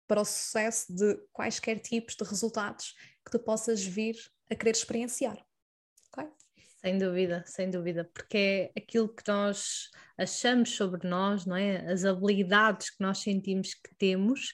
[0.07, 2.93] para o sucesso de quaisquer tipos de resultados
[3.25, 4.15] que tu possas vir
[4.49, 5.43] a querer experienciar.
[6.11, 6.29] Okay?
[6.81, 11.91] Sem dúvida, sem dúvida, porque é aquilo que nós achamos sobre nós, não é?
[11.91, 14.53] As habilidades que nós sentimos que temos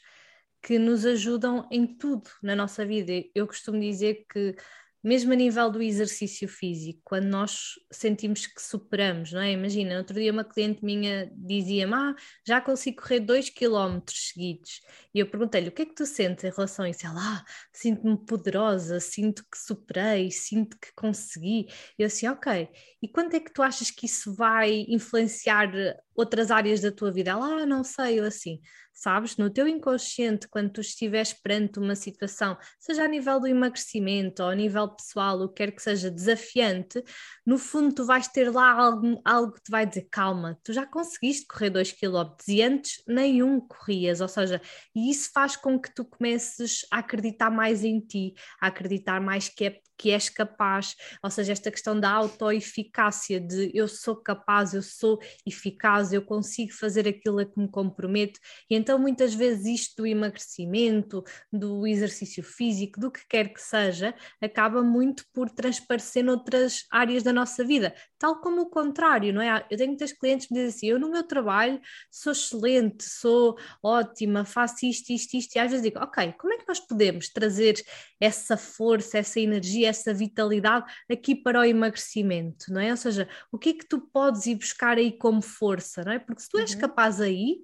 [0.62, 3.14] que nos ajudam em tudo na nossa vida.
[3.34, 4.55] Eu costumo dizer que
[5.03, 9.53] mesmo a nível do exercício físico, quando nós sentimos que superamos, não é?
[9.53, 12.14] Imagina, outro dia uma cliente minha dizia-me, ah,
[12.45, 14.82] já consigo correr dois quilómetros seguidos.
[15.14, 17.05] E eu perguntei-lhe, o que é que tu sentes em relação a isso?
[17.05, 21.68] Ela, ah, sinto-me poderosa, sinto que superei, sinto que consegui.
[21.97, 22.70] Eu assim, ok,
[23.01, 25.72] e quanto é que tu achas que isso vai influenciar
[26.14, 27.32] outras áreas da tua vida?
[27.32, 28.60] Ela, ah, não sei, eu assim,
[29.00, 29.38] sabes?
[29.38, 34.50] No teu inconsciente, quando tu estiveres perante uma situação, seja a nível do emagrecimento ou
[34.50, 37.02] a nível pessoal, o que quer que seja desafiante,
[37.45, 40.86] no fundo tu vais ter lá algo, algo que te vai dizer, calma, tu já
[40.86, 44.62] conseguiste correr dois quilómetros e antes nenhum corrias, ou seja,
[44.93, 49.47] e isso faz com que tu comeces a acreditar mais em ti, a acreditar mais
[49.47, 54.74] que é que és capaz, ou seja, esta questão da autoeficácia, de eu sou capaz,
[54.74, 58.39] eu sou eficaz, eu consigo fazer aquilo a que me comprometo,
[58.70, 61.22] e então muitas vezes isto do emagrecimento,
[61.52, 67.34] do exercício físico, do que quer que seja, acaba muito por transparecer noutras áreas da
[67.34, 69.66] nossa vida, tal como o contrário, não é?
[69.70, 73.58] Eu tenho muitas clientes que me dizem assim, eu no meu trabalho sou excelente, sou
[73.84, 77.28] ótima, faço isto, isto, isto, e às vezes digo, ok, como é que nós podemos
[77.30, 77.76] trazer
[78.20, 82.92] essa força, essa energia, essa vitalidade aqui para o emagrecimento, não é?
[82.92, 86.20] Ou seja, o que é que tu podes ir buscar aí como força, não é?
[86.20, 86.80] Porque se tu és uhum.
[86.80, 87.58] capaz aí,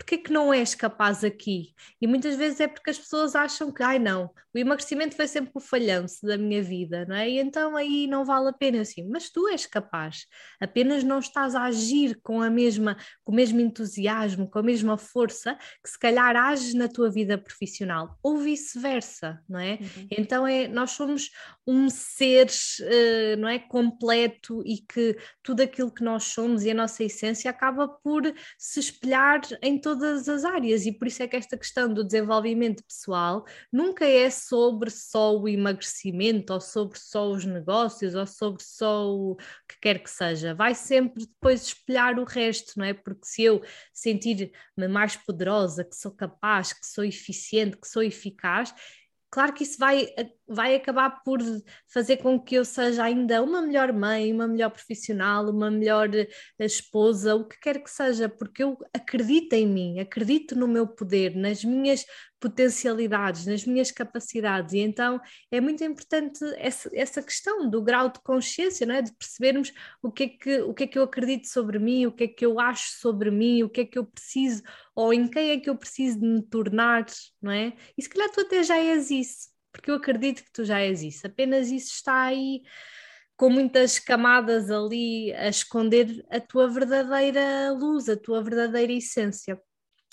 [0.00, 1.74] porque é que não és capaz aqui?
[2.00, 5.52] E muitas vezes é porque as pessoas acham que, ai não, o emagrecimento foi sempre
[5.54, 7.28] o falhanço da minha vida, não é?
[7.28, 10.26] E então aí não vale a pena assim, mas tu és capaz,
[10.58, 14.96] apenas não estás a agir com a mesma, com o mesmo entusiasmo, com a mesma
[14.96, 19.78] força que se calhar ages na tua vida profissional, ou vice-versa, não é?
[19.80, 20.08] Uhum.
[20.10, 21.30] Então é, nós somos
[21.66, 26.74] um ser, uh, não é, completo e que tudo aquilo que nós somos e a
[26.74, 28.22] nossa essência acaba por
[28.58, 32.04] se espelhar em todo todas as áreas e por isso é que esta questão do
[32.04, 38.62] desenvolvimento pessoal nunca é sobre só o emagrecimento ou sobre só os negócios ou sobre
[38.62, 39.36] só o
[39.68, 42.94] que quer que seja, vai sempre depois espelhar o resto, não é?
[42.94, 43.62] Porque se eu
[43.92, 48.72] sentir-me mais poderosa, que sou capaz, que sou eficiente, que sou eficaz,
[49.28, 50.08] claro que isso vai,
[50.50, 51.38] vai acabar por
[51.86, 56.28] fazer com que eu seja ainda uma melhor mãe, uma melhor profissional, uma melhor eh,
[56.58, 61.36] esposa, o que quer que seja, porque eu acredito em mim, acredito no meu poder,
[61.36, 62.04] nas minhas
[62.40, 65.20] potencialidades, nas minhas capacidades, e então
[65.52, 69.02] é muito importante essa, essa questão do grau de consciência, não é?
[69.02, 69.72] de percebermos
[70.02, 72.28] o que, é que, o que é que eu acredito sobre mim, o que é
[72.28, 74.62] que eu acho sobre mim, o que é que eu preciso,
[74.96, 77.06] ou em quem é que eu preciso de me tornar,
[77.40, 77.72] não é?
[77.96, 81.02] E se calhar tu até já és isso, porque eu acredito que tu já és
[81.02, 82.62] isso, apenas isso está aí
[83.36, 89.58] com muitas camadas ali a esconder a tua verdadeira luz, a tua verdadeira essência.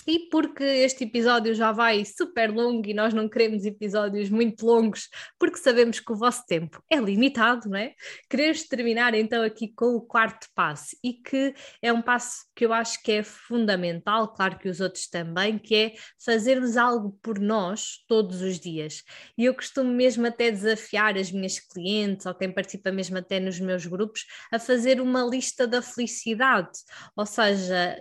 [0.07, 5.09] E porque este episódio já vai super longo e nós não queremos episódios muito longos,
[5.37, 7.93] porque sabemos que o vosso tempo é limitado, não é?
[8.29, 12.71] Queremos terminar então aqui com o quarto passo e que é um passo que eu
[12.71, 15.93] acho que é fundamental, claro que os outros também, que é
[16.23, 19.03] fazermos algo por nós todos os dias.
[19.37, 23.59] E eu costumo mesmo até desafiar as minhas clientes ou quem participa mesmo até nos
[23.59, 26.79] meus grupos a fazer uma lista da felicidade,
[27.13, 27.97] ou seja,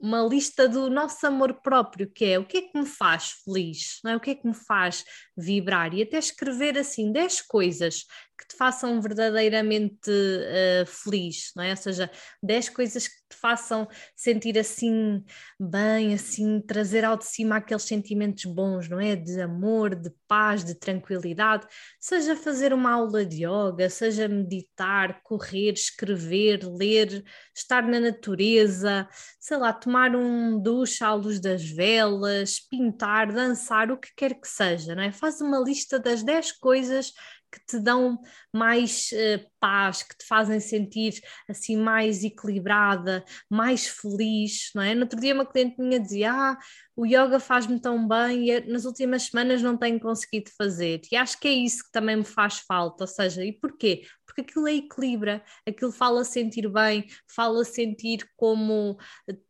[0.00, 4.00] uma lista do nosso amor próprio, que é o que é que me faz feliz,
[4.04, 4.16] não é?
[4.16, 5.04] o que é que me faz
[5.36, 8.04] vibrar, e até escrever assim 10 coisas
[8.36, 11.70] que te façam verdadeiramente uh, feliz, não é?
[11.70, 12.10] Ou seja,
[12.42, 15.24] 10 coisas que te façam sentir assim
[15.58, 19.14] bem, assim, trazer ao de cima aqueles sentimentos bons, não é?
[19.16, 21.66] De amor, de paz, de tranquilidade,
[22.00, 27.24] seja fazer uma aula de yoga, seja meditar, correr, escrever, ler,
[27.54, 29.08] estar na natureza,
[29.40, 34.48] sei lá, tomar um duche à luz das velas, pintar, dançar, o que quer que
[34.48, 35.12] seja, não é?
[35.12, 37.12] Faz uma lista das 10 coisas
[37.54, 38.20] que te dão
[38.54, 44.94] mais uh, paz, que te fazem sentir assim mais equilibrada, mais feliz, não é?
[44.94, 46.58] No outro dia uma cliente minha dizia, ah,
[46.96, 51.00] o yoga faz-me tão bem e nas últimas semanas não tenho conseguido fazer.
[51.10, 54.02] E acho que é isso que também me faz falta, ou seja, e porquê?
[54.24, 58.96] Porque aquilo é equilibra, aquilo fala sentir bem, fala sentir como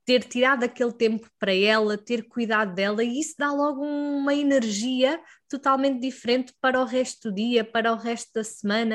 [0.04, 5.20] ter tirado aquele tempo para ela, ter cuidado dela, e isso dá logo uma energia
[5.48, 8.93] totalmente diferente para o resto do dia, para o resto da semana.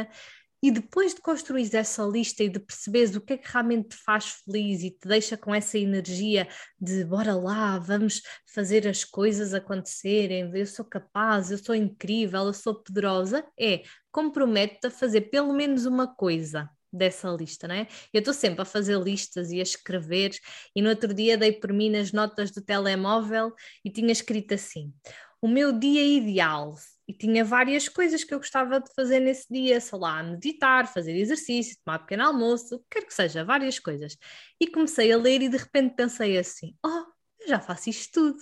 [0.62, 3.96] E depois de construir essa lista e de perceberes o que é que realmente te
[3.96, 8.22] faz feliz e te deixa com essa energia de bora lá, vamos
[8.54, 14.88] fazer as coisas acontecerem, eu sou capaz, eu sou incrível, eu sou poderosa, é compromete-te
[14.88, 17.88] a fazer pelo menos uma coisa dessa lista, não é?
[18.12, 20.32] Eu estou sempre a fazer listas e a escrever,
[20.76, 23.54] e no outro dia dei por mim nas notas do telemóvel
[23.86, 24.92] e tinha escrito assim:
[25.42, 26.76] o meu dia ideal.
[27.10, 31.18] E tinha várias coisas que eu gostava de fazer nesse dia, sei lá, meditar, fazer
[31.18, 34.16] exercício, tomar pequeno almoço, o que quer que seja, várias coisas.
[34.62, 37.06] E comecei a ler e de repente pensei assim: oh,
[37.40, 38.40] eu já faço isto tudo.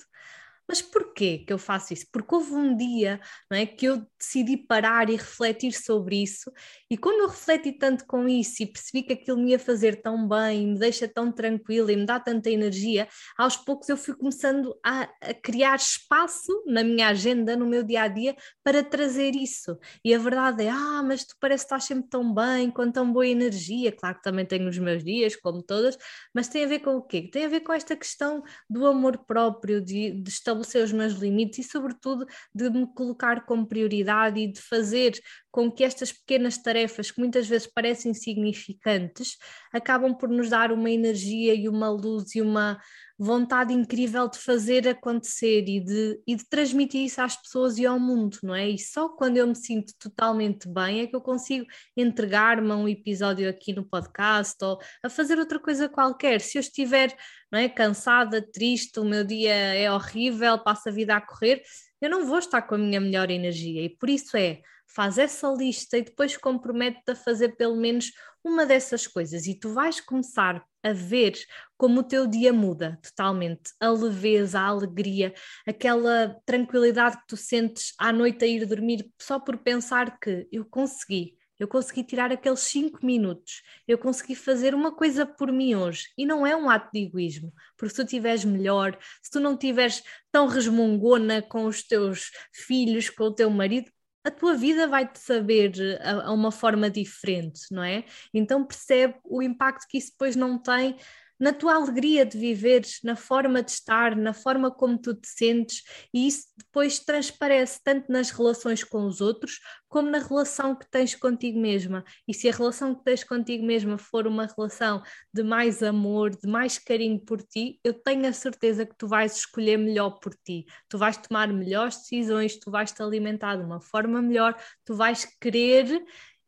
[0.67, 2.05] Mas porquê que eu faço isso?
[2.11, 6.51] Porque houve um dia não é, que eu decidi parar e refletir sobre isso,
[6.89, 10.27] e como eu refleti tanto com isso e percebi que aquilo me ia fazer tão
[10.27, 13.07] bem, me deixa tão tranquila e me dá tanta energia,
[13.37, 18.03] aos poucos eu fui começando a, a criar espaço na minha agenda, no meu dia
[18.03, 19.77] a dia, para trazer isso.
[20.03, 23.11] E a verdade é: ah, mas tu parece que estás sempre tão bem, com tão
[23.11, 23.91] boa energia.
[23.91, 25.97] Claro que também tenho os meus dias, como todas,
[26.33, 27.29] mas tem a ver com o quê?
[27.31, 30.29] Tem a ver com esta questão do amor próprio, de, de
[30.61, 35.13] estabelecer os meus limites e, sobretudo, de me colocar como prioridade e de fazer
[35.51, 39.37] com que estas pequenas tarefas, que muitas vezes parecem insignificantes,
[39.73, 42.79] acabam por nos dar uma energia e uma luz e uma
[43.17, 47.99] vontade incrível de fazer acontecer e de, e de transmitir isso às pessoas e ao
[47.99, 48.69] mundo, não é?
[48.69, 51.65] E só quando eu me sinto totalmente bem é que eu consigo
[51.95, 56.41] entregar-me a um episódio aqui no podcast ou a fazer outra coisa qualquer.
[56.41, 57.15] Se eu estiver
[57.51, 61.63] não é, cansada, triste, o meu dia é horrível, passo a vida a correr,
[62.01, 65.47] eu não vou estar com a minha melhor energia e por isso é faz essa
[65.49, 68.11] lista e depois compromete-te a fazer pelo menos
[68.43, 71.33] uma dessas coisas e tu vais começar a ver
[71.77, 75.33] como o teu dia muda totalmente, a leveza, a alegria,
[75.65, 80.65] aquela tranquilidade que tu sentes à noite a ir dormir só por pensar que eu
[80.65, 86.07] consegui, eu consegui tirar aqueles cinco minutos, eu consegui fazer uma coisa por mim hoje.
[86.17, 89.53] E não é um ato de egoísmo, porque se tu estiveres melhor, se tu não
[89.53, 93.91] estiveres tão resmungona com os teus filhos, com o teu marido,
[94.27, 98.03] a tua vida vai-te saber a, a, uma forma diferente, não é?
[98.33, 100.97] Então percebe o impacto que isso depois não tem
[101.39, 105.83] na tua alegria de viver, na forma de estar, na forma como tu te sentes,
[106.13, 111.15] e isso depois transparece tanto nas relações com os outros, como na relação que tens
[111.15, 112.03] contigo mesma.
[112.27, 115.01] E se a relação que tens contigo mesma for uma relação
[115.33, 119.35] de mais amor, de mais carinho por ti, eu tenho a certeza que tu vais
[119.37, 123.79] escolher melhor por ti, tu vais tomar melhores decisões, tu vais te alimentar de uma
[123.79, 126.03] forma melhor, tu vais querer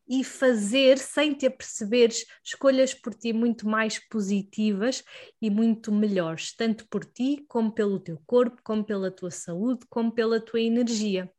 [0.10, 5.04] e fazer, sem te aperceberes, escolhas por ti muito mais positivas
[5.40, 10.12] e muito melhores, tanto por ti, como pelo teu corpo, como pela tua saúde, como
[10.12, 11.32] pela tua energia.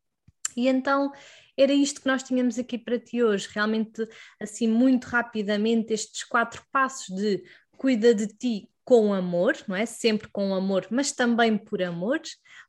[0.57, 1.13] E então
[1.57, 4.07] era isto que nós tínhamos aqui para ti hoje, realmente
[4.41, 7.43] assim muito rapidamente estes quatro passos de
[7.77, 9.87] cuida de ti com amor, não é?
[9.87, 12.21] Sempre com amor, mas também por amor.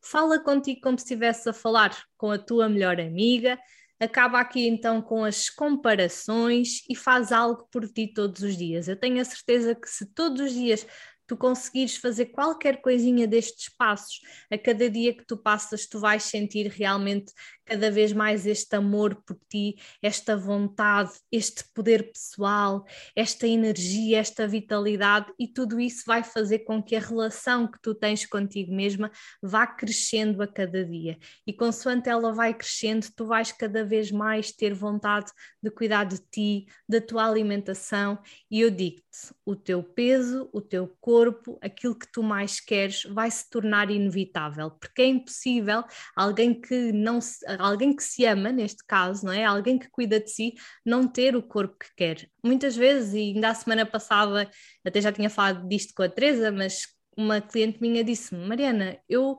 [0.03, 3.57] Fala contigo como se estivesse a falar com a tua melhor amiga,
[4.05, 8.87] acaba aqui então com as comparações e faz algo por ti todos os dias.
[8.87, 10.85] Eu tenho a certeza que se todos os dias
[11.31, 14.19] tu conseguires fazer qualquer coisinha destes passos,
[14.51, 17.31] a cada dia que tu passas, tu vais sentir realmente
[17.63, 22.83] cada vez mais este amor por ti, esta vontade, este poder pessoal,
[23.15, 27.95] esta energia, esta vitalidade, e tudo isso vai fazer com que a relação que tu
[27.95, 29.09] tens contigo mesma
[29.41, 31.17] vá crescendo a cada dia.
[31.47, 35.31] E consoante ela vai crescendo, tu vais cada vez mais ter vontade
[35.63, 38.19] de cuidar de ti, da tua alimentação,
[38.49, 41.20] e eu digo-te: o teu peso, o teu corpo,
[41.61, 45.83] aquilo que tu mais queres, vai se tornar inevitável, porque é impossível
[46.15, 49.43] alguém que não se alguém que se ama, neste caso, não é?
[49.43, 50.53] Alguém que cuida de si,
[50.85, 52.29] não ter o corpo que quer.
[52.43, 54.49] Muitas vezes, e ainda a semana passada,
[54.85, 59.37] até já tinha falado disto com a Teresa, mas uma cliente minha disse-me: Mariana, eu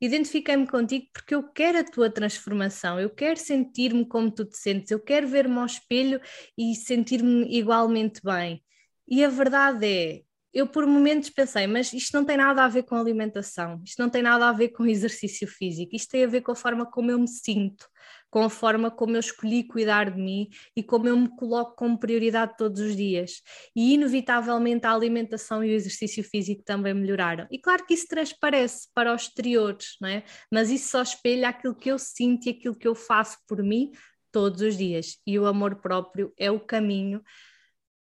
[0.00, 4.90] identifiquei-me contigo porque eu quero a tua transformação, eu quero sentir-me como tu te sentes,
[4.90, 6.20] eu quero ver-me ao espelho
[6.56, 8.62] e sentir-me igualmente bem.
[9.06, 10.22] E a verdade é,
[10.54, 14.08] eu por momentos pensei, mas isto não tem nada a ver com alimentação, isto não
[14.08, 17.10] tem nada a ver com exercício físico, isto tem a ver com a forma como
[17.10, 17.88] eu me sinto,
[18.30, 21.98] com a forma como eu escolhi cuidar de mim e como eu me coloco como
[21.98, 23.42] prioridade todos os dias.
[23.74, 27.46] E inevitavelmente a alimentação e o exercício físico também melhoraram.
[27.50, 30.24] E claro que isso transparece para os exteriores, não é?
[30.50, 33.92] Mas isso só espelha aquilo que eu sinto e aquilo que eu faço por mim
[34.32, 35.16] todos os dias.
[35.26, 37.22] E o amor próprio é o caminho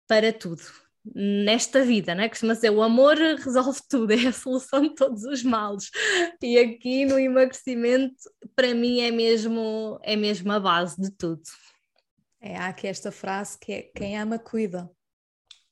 [0.07, 2.29] para tudo nesta vida, né?
[2.29, 5.91] Costuma dizer o amor resolve tudo, é a solução de todos os males.
[6.43, 8.17] E aqui no emagrecimento,
[8.55, 11.43] para mim, é mesmo, é mesmo a base de tudo.
[12.41, 14.91] É, há aqui esta frase que é quem ama, cuida.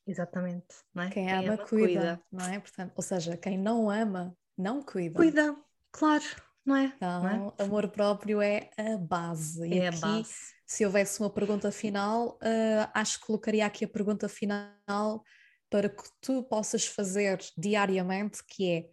[0.05, 1.09] Exatamente, não é?
[1.09, 2.59] Quem, quem ama, ama cuida, cuida, não é?
[2.59, 5.15] Portanto, ou seja, quem não ama, não cuida.
[5.15, 5.55] Cuida,
[5.91, 6.23] claro,
[6.65, 6.93] não é?
[6.95, 7.63] Então, não é?
[7.63, 9.67] amor próprio é a base.
[9.67, 13.85] E é aqui, a base se houvesse uma pergunta final, uh, acho que colocaria aqui
[13.85, 15.23] a pergunta final
[15.69, 18.89] para que tu possas fazer diariamente, que é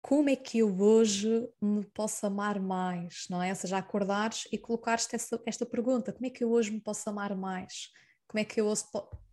[0.00, 3.50] como é que eu hoje me posso amar mais, não é?
[3.50, 7.08] Ou seja, acordares e colocares-te esta, esta pergunta, como é que eu hoje me posso
[7.10, 7.90] amar mais?
[8.26, 8.84] Como é que eu hoje,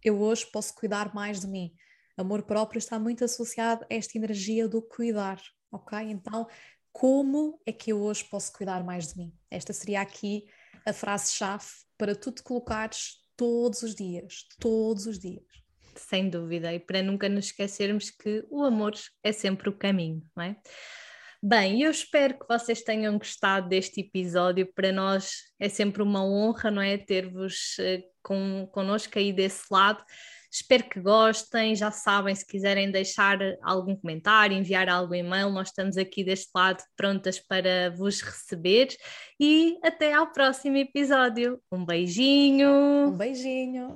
[0.04, 1.74] eu hoje posso cuidar mais de mim?
[2.18, 6.00] Amor próprio está muito associado a esta energia do cuidar, ok?
[6.00, 6.48] Então,
[6.92, 9.34] como é que eu hoje posso cuidar mais de mim?
[9.50, 10.48] Esta seria aqui
[10.88, 11.66] a frase-chave
[11.98, 15.44] para tu te colocares todos os dias, todos os dias.
[15.96, 20.44] Sem dúvida, e para nunca nos esquecermos que o amor é sempre o caminho, não
[20.44, 20.56] é?
[21.44, 24.72] Bem, eu espero que vocês tenham gostado deste episódio.
[24.74, 26.98] Para nós é sempre uma honra, não é?
[26.98, 30.04] Ter-vos uh, com, connosco aí desse lado.
[30.60, 31.76] Espero que gostem.
[31.76, 36.84] Já sabem, se quiserem deixar algum comentário, enviar algum e-mail, nós estamos aqui deste lado
[36.96, 38.88] prontas para vos receber.
[39.40, 41.60] E até ao próximo episódio.
[41.72, 43.10] Um beijinho.
[43.10, 43.96] Um beijinho.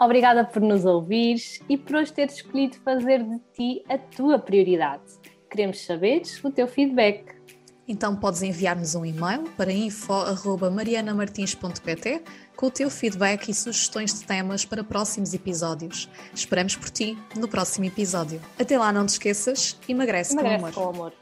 [0.00, 5.04] Obrigada por nos ouvires e por hoje teres escolhido fazer de ti a tua prioridade.
[5.48, 7.41] Queremos saber o teu feedback.
[7.86, 12.22] Então podes enviar-nos um e-mail para info.marianamartins.pt
[12.54, 16.08] com o teu feedback e sugestões de temas para próximos episódios.
[16.34, 18.40] Esperamos por ti no próximo episódio.
[18.58, 20.72] Até lá, não te esqueças, emagrece, emagrece com amor.
[20.72, 21.12] Com amor.